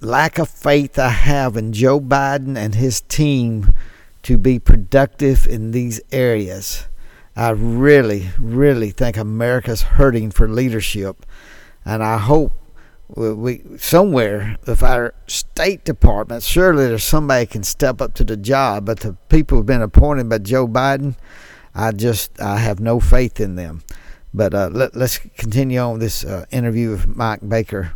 lack 0.00 0.38
of 0.38 0.48
faith 0.48 0.96
I 1.00 1.08
have 1.08 1.56
in 1.56 1.72
Joe 1.72 2.00
Biden 2.00 2.56
and 2.56 2.76
his 2.76 3.00
team 3.00 3.74
to 4.22 4.38
be 4.38 4.60
productive 4.60 5.48
in 5.48 5.72
these 5.72 6.00
areas. 6.12 6.86
I 7.34 7.50
really, 7.50 8.30
really 8.38 8.90
think 8.90 9.16
America's 9.16 9.82
hurting 9.82 10.30
for 10.30 10.48
leadership, 10.48 11.26
and 11.84 12.04
I 12.04 12.18
hope 12.18 12.52
we 13.08 13.62
somewhere 13.78 14.56
if 14.66 14.82
our 14.82 15.14
State 15.26 15.84
Department 15.84 16.42
surely 16.42 16.86
there's 16.88 17.04
somebody 17.04 17.46
can 17.46 17.62
step 17.62 18.00
up 18.00 18.14
to 18.14 18.24
the 18.24 18.36
job, 18.36 18.84
but 18.84 19.00
the 19.00 19.16
people 19.28 19.58
who've 19.58 19.66
been 19.66 19.82
appointed 19.82 20.28
by 20.28 20.38
Joe 20.38 20.68
Biden, 20.68 21.16
I 21.74 21.92
just 21.92 22.40
I 22.40 22.58
have 22.58 22.80
no 22.80 23.00
faith 23.00 23.40
in 23.40 23.56
them. 23.56 23.82
But 24.34 24.54
uh, 24.54 24.68
let, 24.72 24.94
us 24.94 25.18
continue 25.38 25.78
on 25.78 25.98
this 25.98 26.22
uh, 26.24 26.44
interview 26.50 26.90
with 26.90 27.06
Mike 27.06 27.40
Baker. 27.48 27.92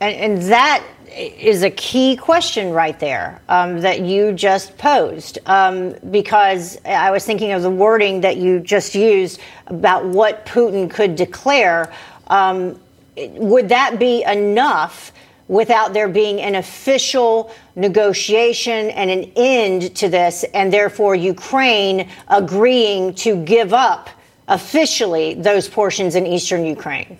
And, 0.00 0.14
and, 0.14 0.42
that 0.50 0.84
is 1.16 1.62
a 1.62 1.70
key 1.70 2.16
question 2.16 2.72
right 2.72 2.98
there 2.98 3.40
um, 3.48 3.80
that 3.80 4.00
you 4.00 4.32
just 4.32 4.76
posed, 4.76 5.38
um, 5.46 5.94
because 6.10 6.78
I 6.84 7.10
was 7.10 7.24
thinking 7.24 7.52
of 7.52 7.62
the 7.62 7.70
wording 7.70 8.20
that 8.22 8.36
you 8.36 8.60
just 8.60 8.94
used 8.94 9.40
about 9.68 10.04
what 10.04 10.44
Putin 10.44 10.90
could 10.90 11.16
declare. 11.16 11.92
Um, 12.26 12.78
would 13.16 13.68
that 13.68 13.98
be 13.98 14.22
enough? 14.24 15.12
without 15.48 15.92
there 15.92 16.08
being 16.08 16.40
an 16.40 16.54
official 16.54 17.52
negotiation 17.76 18.88
and 18.90 19.10
an 19.10 19.30
end 19.36 19.94
to 19.94 20.08
this, 20.08 20.44
and 20.54 20.72
therefore 20.72 21.14
Ukraine 21.14 22.08
agreeing 22.28 23.12
to 23.16 23.36
give 23.44 23.74
up 23.74 24.08
officially 24.48 25.34
those 25.34 25.68
portions 25.68 26.14
in 26.14 26.26
eastern 26.26 26.64
Ukraine? 26.64 27.18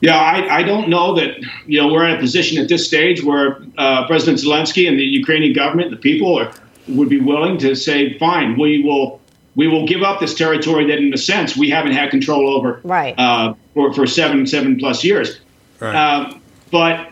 Yeah, 0.00 0.16
I, 0.18 0.58
I, 0.58 0.62
don't 0.62 0.88
know 0.88 1.14
that 1.14 1.38
you 1.66 1.80
know 1.80 1.88
we're 1.92 2.06
in 2.06 2.16
a 2.16 2.20
position 2.20 2.62
at 2.62 2.68
this 2.68 2.86
stage 2.86 3.24
where 3.24 3.62
uh, 3.78 4.06
President 4.06 4.38
Zelensky 4.38 4.86
and 4.88 4.98
the 4.98 5.04
Ukrainian 5.04 5.54
government, 5.54 5.90
the 5.90 5.96
people, 5.96 6.38
are, 6.38 6.52
would 6.88 7.08
be 7.08 7.20
willing 7.20 7.56
to 7.58 7.74
say, 7.74 8.18
"Fine, 8.18 8.58
we 8.58 8.82
will 8.82 9.20
we 9.56 9.66
will 9.66 9.86
give 9.86 10.02
up 10.02 10.20
this 10.20 10.34
territory 10.34 10.86
that, 10.88 10.98
in 10.98 11.14
a 11.14 11.16
sense, 11.16 11.56
we 11.56 11.70
haven't 11.70 11.92
had 11.92 12.10
control 12.10 12.54
over 12.54 12.80
right. 12.84 13.14
uh, 13.18 13.54
for 13.74 13.92
for 13.92 14.06
seven 14.06 14.46
seven 14.46 14.78
plus 14.78 15.04
years." 15.04 15.40
Right. 15.80 15.94
Um, 15.94 16.40
but 16.70 17.10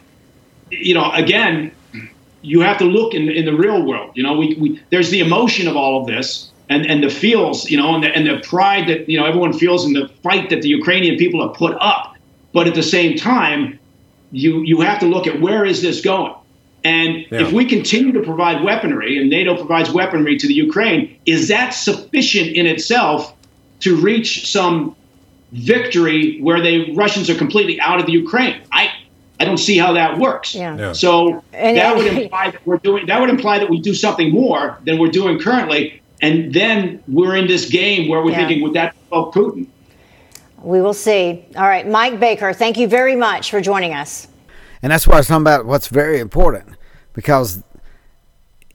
you 0.71 0.95
know, 0.95 1.11
again, 1.13 1.73
you 2.41 2.61
have 2.61 2.79
to 2.79 2.85
look 2.85 3.15
in 3.15 3.29
in 3.29 3.45
the 3.45 3.55
real 3.55 3.85
world. 3.85 4.13
You 4.15 4.23
know, 4.23 4.37
we, 4.37 4.55
we 4.55 4.81
there's 4.91 5.11
the 5.11 5.21
emotion 5.21 5.69
of 5.69 5.77
all 5.77 6.01
of 6.01 6.07
this, 6.07 6.53
and, 6.73 6.87
and 6.87 7.03
the 7.03 7.11
feels, 7.11 7.71
you 7.71 7.77
know, 7.77 7.95
and 7.95 8.03
the, 8.05 8.09
and 8.09 8.27
the 8.27 8.39
pride 8.47 8.89
that, 8.89 9.09
you 9.09 9.19
know, 9.19 9.27
everyone 9.27 9.53
feels 9.53 9.85
in 9.85 9.93
the 9.93 10.09
fight 10.23 10.51
that 10.51 10.63
the 10.63 10.69
Ukrainian 10.69 11.17
people 11.17 11.47
have 11.47 11.57
put 11.57 11.77
up. 11.81 12.17
But 12.53 12.67
at 12.67 12.75
the 12.75 12.83
same 12.83 13.17
time, 13.17 13.79
you, 14.31 14.63
you 14.63 14.81
have 14.81 14.99
to 15.01 15.07
look 15.07 15.27
at 15.27 15.41
where 15.41 15.65
is 15.65 15.83
this 15.83 16.01
going? 16.01 16.35
And 16.85 17.19
yeah. 17.31 17.43
if 17.43 17.53
we 17.53 17.65
continue 17.65 18.13
to 18.13 18.23
provide 18.23 18.65
weaponry 18.65 19.19
and 19.19 19.31
NATO 19.31 19.57
provides 19.57 19.91
weaponry 19.91 20.37
to 20.39 20.47
the 20.47 20.55
Ukraine, 20.55 21.17
is 21.27 21.49
that 21.49 21.71
sufficient 21.71 22.49
in 22.57 22.67
itself 22.67 23.35
to 23.81 23.97
reach 23.97 24.51
some 24.51 24.97
victory 25.53 26.41
where 26.41 26.61
the 26.61 26.93
Russians 26.95 27.31
are 27.31 27.35
completely 27.35 27.81
out 27.81 28.01
of 28.01 28.07
the 28.07 28.13
Ukraine? 28.13 28.61
I 28.73 28.91
I 29.39 29.45
don't 29.45 29.59
see 29.59 29.77
how 29.77 29.93
that 29.95 30.19
works. 30.19 30.55
Yeah. 30.55 30.77
Yeah. 30.77 30.93
So 30.93 31.43
and, 31.53 31.77
that 31.77 31.97
would 31.97 32.07
imply 32.17 32.51
that 32.51 32.67
we're 32.67 32.79
doing 32.79 33.07
that 33.07 33.21
would 33.21 33.31
imply 33.31 33.59
that 33.59 33.69
we 33.69 33.81
do 33.81 33.95
something 33.95 34.31
more 34.31 34.79
than 34.85 34.99
we're 34.99 35.11
doing 35.11 35.39
currently. 35.39 36.01
And 36.21 36.55
then 36.55 37.03
we're 37.09 37.37
in 37.37 37.49
this 37.49 37.69
game 37.69 38.09
where 38.09 38.23
we're 38.23 38.31
yeah. 38.31 38.47
thinking, 38.47 38.63
would 38.63 38.75
that 38.75 38.95
help 39.11 39.35
Putin? 39.35 39.67
We 40.63 40.81
will 40.81 40.95
see. 40.95 41.45
All 41.57 41.63
right, 41.65 41.87
Mike 41.89 42.21
Baker, 42.21 42.53
thank 42.53 42.79
you 42.79 42.87
very 42.87 43.17
much 43.17 43.51
for 43.51 43.61
joining 43.61 43.93
us. 43.93 44.29
And 44.81 44.93
that's 44.93 45.09
why 45.09 45.15
I 45.15 45.17
was 45.19 45.27
talking 45.27 45.43
about 45.43 45.67
what's 45.67 45.89
very 45.89 46.21
important 46.21 46.77
because 47.13 47.65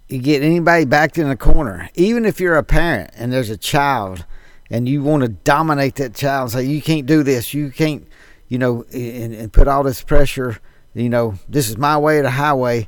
you 0.10 0.20
get 0.20 0.42
anybody 0.42 0.84
backed 0.84 1.18
in 1.18 1.30
a 1.30 1.38
corner, 1.38 1.90
even 1.96 2.26
if 2.26 2.42
you're 2.42 2.58
a 2.58 2.64
parent 2.64 3.12
and 3.16 3.32
there's 3.32 3.50
a 3.50 3.58
child 3.58 4.26
and 4.70 4.88
you 4.88 5.04
want 5.04 5.24
to 5.24 5.30
dominate 5.30 5.96
that 5.96 6.16
child 6.16 6.44
and 6.44 6.52
say, 6.52 6.64
you 6.64 6.82
can't 6.82 7.06
do 7.06 7.24
this, 7.24 7.54
you 7.54 7.72
can't, 7.72 8.08
you 8.48 8.58
know, 8.58 8.84
and, 8.94 9.34
and 9.34 9.54
put 9.54 9.68
all 9.68 9.84
this 9.84 10.02
pressure, 10.02 10.60
you 10.94 11.10
know, 11.10 11.36
this 11.48 11.70
is 11.70 11.78
my 11.78 11.98
way 11.98 12.20
or 12.20 12.24
the 12.24 12.32
highway. 12.32 12.88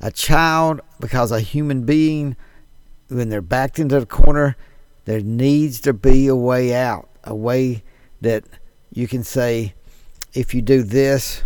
A 0.00 0.10
child, 0.10 0.80
because 0.98 1.30
a 1.30 1.40
human 1.40 1.84
being, 1.84 2.36
when 3.08 3.28
they're 3.28 3.42
backed 3.42 3.78
into 3.78 4.00
the 4.00 4.06
corner, 4.06 4.56
there 5.04 5.20
needs 5.20 5.80
to 5.80 5.92
be 5.92 6.26
a 6.26 6.36
way 6.36 6.74
out, 6.74 7.08
a 7.24 7.34
way 7.34 7.82
that 8.20 8.44
you 8.92 9.06
can 9.06 9.22
say, 9.22 9.74
if 10.32 10.54
you 10.54 10.62
do 10.62 10.82
this, 10.82 11.42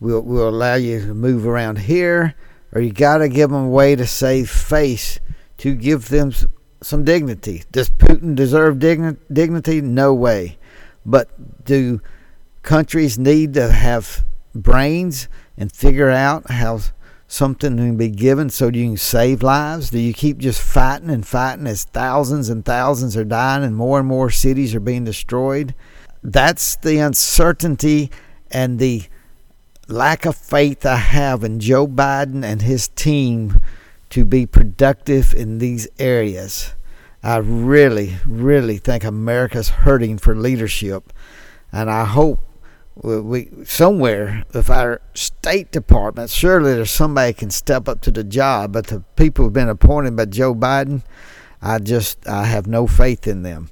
we'll, 0.00 0.22
we'll 0.22 0.48
allow 0.48 0.74
you 0.74 1.00
to 1.00 1.14
move 1.14 1.46
around 1.46 1.78
here, 1.78 2.34
or 2.72 2.80
you 2.80 2.92
got 2.92 3.18
to 3.18 3.28
give 3.28 3.50
them 3.50 3.64
a 3.64 3.68
way 3.68 3.94
to 3.94 4.06
save 4.06 4.50
face 4.50 5.20
to 5.58 5.74
give 5.74 6.08
them 6.08 6.32
some 6.84 7.04
dignity. 7.04 7.64
Does 7.72 7.90
Putin 7.90 8.34
deserve 8.34 8.76
digni- 8.76 9.16
dignity? 9.32 9.80
No 9.80 10.14
way. 10.14 10.58
But 11.06 11.64
do 11.64 12.00
countries 12.62 13.18
need 13.18 13.54
to 13.54 13.70
have 13.70 14.24
brains 14.54 15.28
and 15.56 15.70
figure 15.72 16.10
out 16.10 16.50
how 16.50 16.80
something 17.26 17.76
can 17.76 17.96
be 17.96 18.08
given 18.08 18.50
so 18.50 18.66
you 18.66 18.86
can 18.86 18.96
save 18.96 19.42
lives? 19.42 19.90
Do 19.90 19.98
you 19.98 20.12
keep 20.12 20.38
just 20.38 20.60
fighting 20.60 21.10
and 21.10 21.26
fighting 21.26 21.66
as 21.66 21.84
thousands 21.84 22.48
and 22.48 22.64
thousands 22.64 23.16
are 23.16 23.24
dying 23.24 23.64
and 23.64 23.76
more 23.76 23.98
and 23.98 24.08
more 24.08 24.30
cities 24.30 24.74
are 24.74 24.80
being 24.80 25.04
destroyed? 25.04 25.74
That's 26.22 26.76
the 26.76 26.98
uncertainty 26.98 28.10
and 28.50 28.78
the 28.78 29.04
lack 29.88 30.24
of 30.24 30.36
faith 30.36 30.86
I 30.86 30.96
have 30.96 31.44
in 31.44 31.60
Joe 31.60 31.86
Biden 31.86 32.44
and 32.44 32.62
his 32.62 32.88
team 32.88 33.60
to 34.14 34.24
be 34.24 34.46
productive 34.46 35.34
in 35.34 35.58
these 35.58 35.88
areas. 35.98 36.72
I 37.20 37.38
really, 37.38 38.18
really 38.24 38.78
think 38.78 39.02
America's 39.02 39.70
hurting 39.70 40.18
for 40.18 40.36
leadership. 40.36 41.12
And 41.72 41.90
I 41.90 42.04
hope 42.04 42.38
we 42.94 43.48
somewhere 43.64 44.44
if 44.54 44.70
our 44.70 45.00
State 45.14 45.72
Department 45.72 46.30
surely 46.30 46.74
there's 46.74 46.92
somebody 46.92 47.32
can 47.32 47.50
step 47.50 47.88
up 47.88 48.02
to 48.02 48.12
the 48.12 48.22
job, 48.22 48.72
but 48.72 48.86
the 48.86 49.00
people 49.16 49.46
who've 49.46 49.52
been 49.52 49.68
appointed 49.68 50.14
by 50.14 50.26
Joe 50.26 50.54
Biden, 50.54 51.02
I 51.60 51.80
just 51.80 52.24
I 52.28 52.44
have 52.44 52.68
no 52.68 52.86
faith 52.86 53.26
in 53.26 53.42
them. 53.42 53.70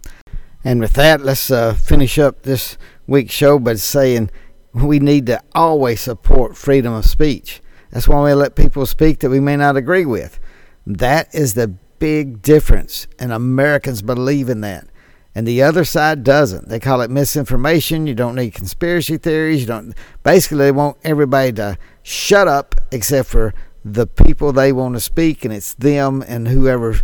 And 0.65 0.81
with 0.81 0.95
that, 0.95 1.21
let's 1.21 1.53
uh, 1.53 1.75
finish 1.75 2.19
up 2.19 2.43
this 2.43 2.77
week's 3.07 3.33
show 3.33 3.61
by 3.61 3.75
saying 3.75 4.33
we 4.73 4.99
need 4.99 5.27
to 5.27 5.41
always 5.55 6.01
support 6.01 6.57
freedom 6.57 6.95
of 6.95 7.05
speech. 7.05 7.63
That's 7.93 8.09
why 8.09 8.23
we 8.25 8.35
let 8.35 8.57
people 8.57 8.85
speak 8.87 9.21
that 9.21 9.31
we 9.31 9.41
may 9.41 9.57
not 9.57 9.77
agree 9.77 10.05
with. 10.05 10.41
That 10.85 11.33
is 11.33 11.55
the 11.55 11.69
big 11.69 12.43
difference, 12.43 13.07
and 13.19 13.33
Americans 13.33 14.03
believe 14.03 14.49
in 14.49 14.61
that 14.63 14.89
and 15.35 15.47
the 15.47 15.63
other 15.63 15.85
side 15.85 16.25
doesn't. 16.25 16.69
They 16.69 16.79
call 16.79 17.01
it 17.01 17.11
misinformation. 17.11 18.07
You 18.07 18.15
don't 18.15 18.35
need 18.35 18.55
conspiracy 18.55 19.17
theories. 19.17 19.63
You 19.63 19.67
don't. 19.67 19.95
Basically, 20.23 20.59
they 20.59 20.73
want 20.73 20.99
everybody 21.05 21.53
to 21.55 21.79
shut 22.03 22.49
up 22.49 22.75
except 22.91 23.29
for 23.29 23.55
the 23.85 24.07
people 24.07 24.53
they 24.53 24.73
want 24.73 24.95
to 24.95 25.01
speak, 25.01 25.45
and 25.45 25.53
it's 25.53 25.75
them 25.75 26.23
and 26.27 26.49
whoever 26.49 27.01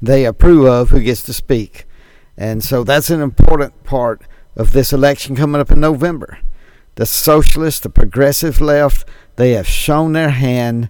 they 0.00 0.24
approve 0.24 0.66
of 0.66 0.90
who 0.90 1.00
gets 1.00 1.22
to 1.22 1.32
speak. 1.32 1.86
And 2.36 2.62
so 2.62 2.84
that's 2.84 3.10
an 3.10 3.20
important 3.20 3.84
part 3.84 4.22
of 4.56 4.72
this 4.72 4.92
election 4.92 5.34
coming 5.34 5.60
up 5.60 5.70
in 5.70 5.80
November. 5.80 6.38
The 6.94 7.06
socialists, 7.06 7.80
the 7.80 7.90
progressive 7.90 8.60
left, 8.60 9.04
they 9.36 9.52
have 9.52 9.66
shown 9.66 10.12
their 10.12 10.30
hand 10.30 10.88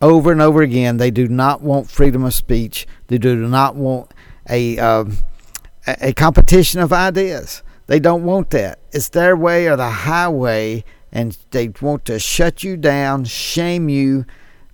over 0.00 0.32
and 0.32 0.42
over 0.42 0.62
again. 0.62 0.96
They 0.96 1.10
do 1.10 1.28
not 1.28 1.62
want 1.62 1.90
freedom 1.90 2.24
of 2.24 2.34
speech. 2.34 2.86
They 3.06 3.18
do 3.18 3.36
not 3.36 3.76
want 3.76 4.12
a 4.48 4.78
um, 4.78 5.16
a 5.86 6.12
competition 6.12 6.80
of 6.80 6.92
ideas. 6.92 7.62
They 7.86 8.00
don't 8.00 8.24
want 8.24 8.50
that. 8.50 8.78
It's 8.92 9.08
their 9.08 9.36
way 9.36 9.66
or 9.66 9.76
the 9.76 9.90
highway, 9.90 10.84
and 11.10 11.36
they 11.50 11.68
want 11.80 12.04
to 12.06 12.18
shut 12.18 12.62
you 12.62 12.76
down, 12.76 13.24
shame 13.24 13.88
you, 13.88 14.24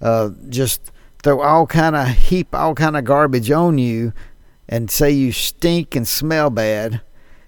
uh, 0.01 0.31
just 0.49 0.93
throw 1.23 1.41
all 1.41 1.67
kind 1.67 1.97
of 1.97 2.09
heap 2.09 2.55
all 2.55 2.75
kind 2.75 2.97
of 2.97 3.05
garbage 3.05 3.51
on 3.51 3.77
you 3.77 4.13
and 4.69 4.91
say 4.91 5.11
you 5.11 5.33
stink 5.33 5.97
and 5.97 6.07
smell 6.07 6.51
bad 6.51 7.01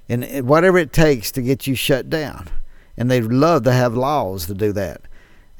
and 0.09 0.49
whatever 0.49 0.77
it 0.79 0.93
takes 0.93 1.31
to 1.31 1.43
get 1.43 1.67
you 1.67 1.75
shut 1.75 2.11
down. 2.11 2.49
And 2.97 3.11
they 3.11 3.21
love 3.21 3.63
to 3.65 3.73
have 3.73 3.95
laws 3.95 4.47
to 4.47 4.55
do 4.55 4.73
that. 4.73 5.03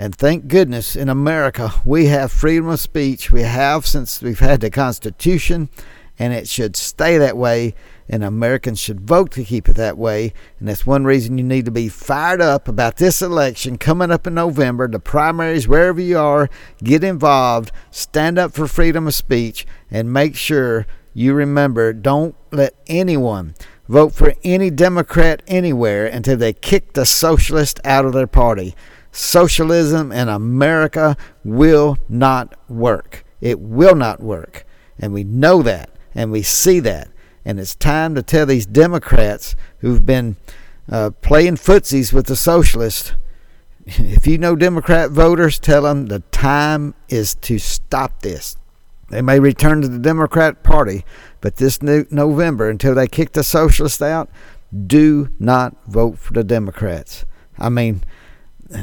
And 0.01 0.17
thank 0.17 0.49
goodness 0.49 0.97
in 0.97 1.11
America 1.11 1.75
we 1.85 2.07
have 2.07 2.33
freedom 2.33 2.69
of 2.69 2.81
speech. 2.81 3.31
We 3.31 3.43
have 3.43 3.87
since 3.87 4.23
we've 4.23 4.41
had 4.41 4.63
the 4.63 4.71
Constitution, 4.71 5.69
and 6.19 6.33
it 6.33 6.49
should 6.49 6.75
stay 6.75 7.19
that 7.19 7.37
way. 7.37 7.75
And 8.09 8.25
Americans 8.25 8.81
should 8.81 9.03
vote 9.03 9.31
to 9.33 9.45
keep 9.45 9.69
it 9.69 9.77
that 9.77 9.99
way. 9.99 10.33
And 10.59 10.67
that's 10.67 10.87
one 10.87 11.05
reason 11.05 11.37
you 11.37 11.45
need 11.45 11.67
to 11.67 11.71
be 11.71 11.91
fired 11.91 12.41
up 12.41 12.67
about 12.67 12.97
this 12.97 13.21
election 13.21 13.77
coming 13.77 14.11
up 14.11 14.27
in 14.27 14.33
November, 14.33 14.89
the 14.89 15.01
primaries, 15.01 15.69
wherever 15.69 16.01
you 16.01 16.17
are. 16.17 16.49
Get 16.83 17.05
involved, 17.05 17.71
stand 17.91 18.39
up 18.39 18.53
for 18.53 18.67
freedom 18.67 19.07
of 19.07 19.15
speech, 19.15 19.67
and 19.91 20.11
make 20.11 20.35
sure 20.35 20.87
you 21.13 21.35
remember 21.35 21.93
don't 21.93 22.35
let 22.51 22.75
anyone 22.87 23.55
vote 23.87 24.15
for 24.15 24.33
any 24.45 24.71
Democrat 24.71 25.43
anywhere 25.47 26.07
until 26.07 26.39
they 26.39 26.55
kick 26.55 26.95
the 26.95 27.05
socialist 27.05 27.79
out 27.85 28.07
of 28.07 28.15
their 28.15 28.27
party. 28.27 28.75
Socialism 29.13 30.13
in 30.13 30.29
America 30.29 31.17
will 31.45 31.99
not 32.09 32.55
work. 32.69 33.25
It 33.41 33.61
will 33.61 33.95
not 33.95 34.21
work. 34.21 34.67
And 34.99 35.13
we 35.13 35.25
know 35.25 35.63
that 35.63 35.91
and 36.15 36.31
we 36.31 36.43
see 36.43 36.81
that. 36.81 37.09
And 37.45 37.59
it's 37.59 37.75
time 37.75 38.15
to 38.15 38.23
tell 38.23 38.47
these 38.47 38.67
Democrats 38.67 39.57
who've 39.79 40.05
been 40.05 40.37
uh, 40.91 41.11
playing 41.23 41.57
footsies 41.57 42.13
with 42.13 42.27
the 42.27 42.37
socialists 42.37 43.13
if 43.99 44.27
you 44.27 44.39
know 44.39 44.57
Democrat 44.57 45.11
voters, 45.11 45.59
tell 45.59 45.83
them 45.83 46.07
the 46.07 46.21
time 46.31 46.95
is 47.09 47.35
to 47.37 47.59
stop 47.59 48.23
this. 48.23 48.57
They 49.09 49.23
may 49.23 49.41
return 49.41 49.83
to 49.83 49.89
the 49.89 49.99
Democrat 49.99 50.63
Party, 50.63 51.05
but 51.41 51.57
this 51.57 51.83
November, 51.83 52.69
until 52.69 52.95
they 52.95 53.09
kick 53.09 53.33
the 53.33 53.43
socialists 53.43 54.01
out, 54.01 54.31
do 54.87 55.31
not 55.41 55.77
vote 55.89 56.19
for 56.19 56.33
the 56.33 56.45
Democrats. 56.45 57.25
I 57.59 57.71
mean, 57.71 58.05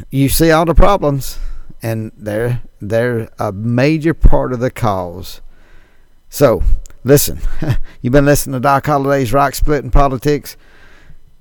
you 0.09 0.29
see 0.29 0.51
all 0.51 0.65
the 0.65 0.75
problems, 0.75 1.39
and 1.81 2.11
they're 2.17 2.61
they're 2.81 3.29
a 3.39 3.51
major 3.51 4.13
part 4.13 4.53
of 4.53 4.59
the 4.59 4.71
cause. 4.71 5.41
So, 6.29 6.63
listen, 7.03 7.39
you've 8.01 8.13
been 8.13 8.25
listening 8.25 8.53
to 8.53 8.59
Doc 8.59 8.85
Holliday's 8.85 9.33
Rock 9.33 9.55
Splitting 9.55 9.91
Politics. 9.91 10.57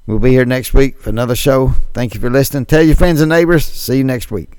We'll 0.06 0.20
be 0.20 0.30
here 0.30 0.44
next 0.44 0.72
week 0.72 0.98
for 0.98 1.10
another 1.10 1.34
show. 1.34 1.70
Thank 1.92 2.14
you 2.14 2.20
for 2.20 2.30
listening. 2.30 2.66
Tell 2.66 2.82
your 2.82 2.94
friends 2.94 3.20
and 3.20 3.28
neighbors. 3.28 3.64
See 3.64 3.98
you 3.98 4.04
next 4.04 4.30
week. 4.30 4.58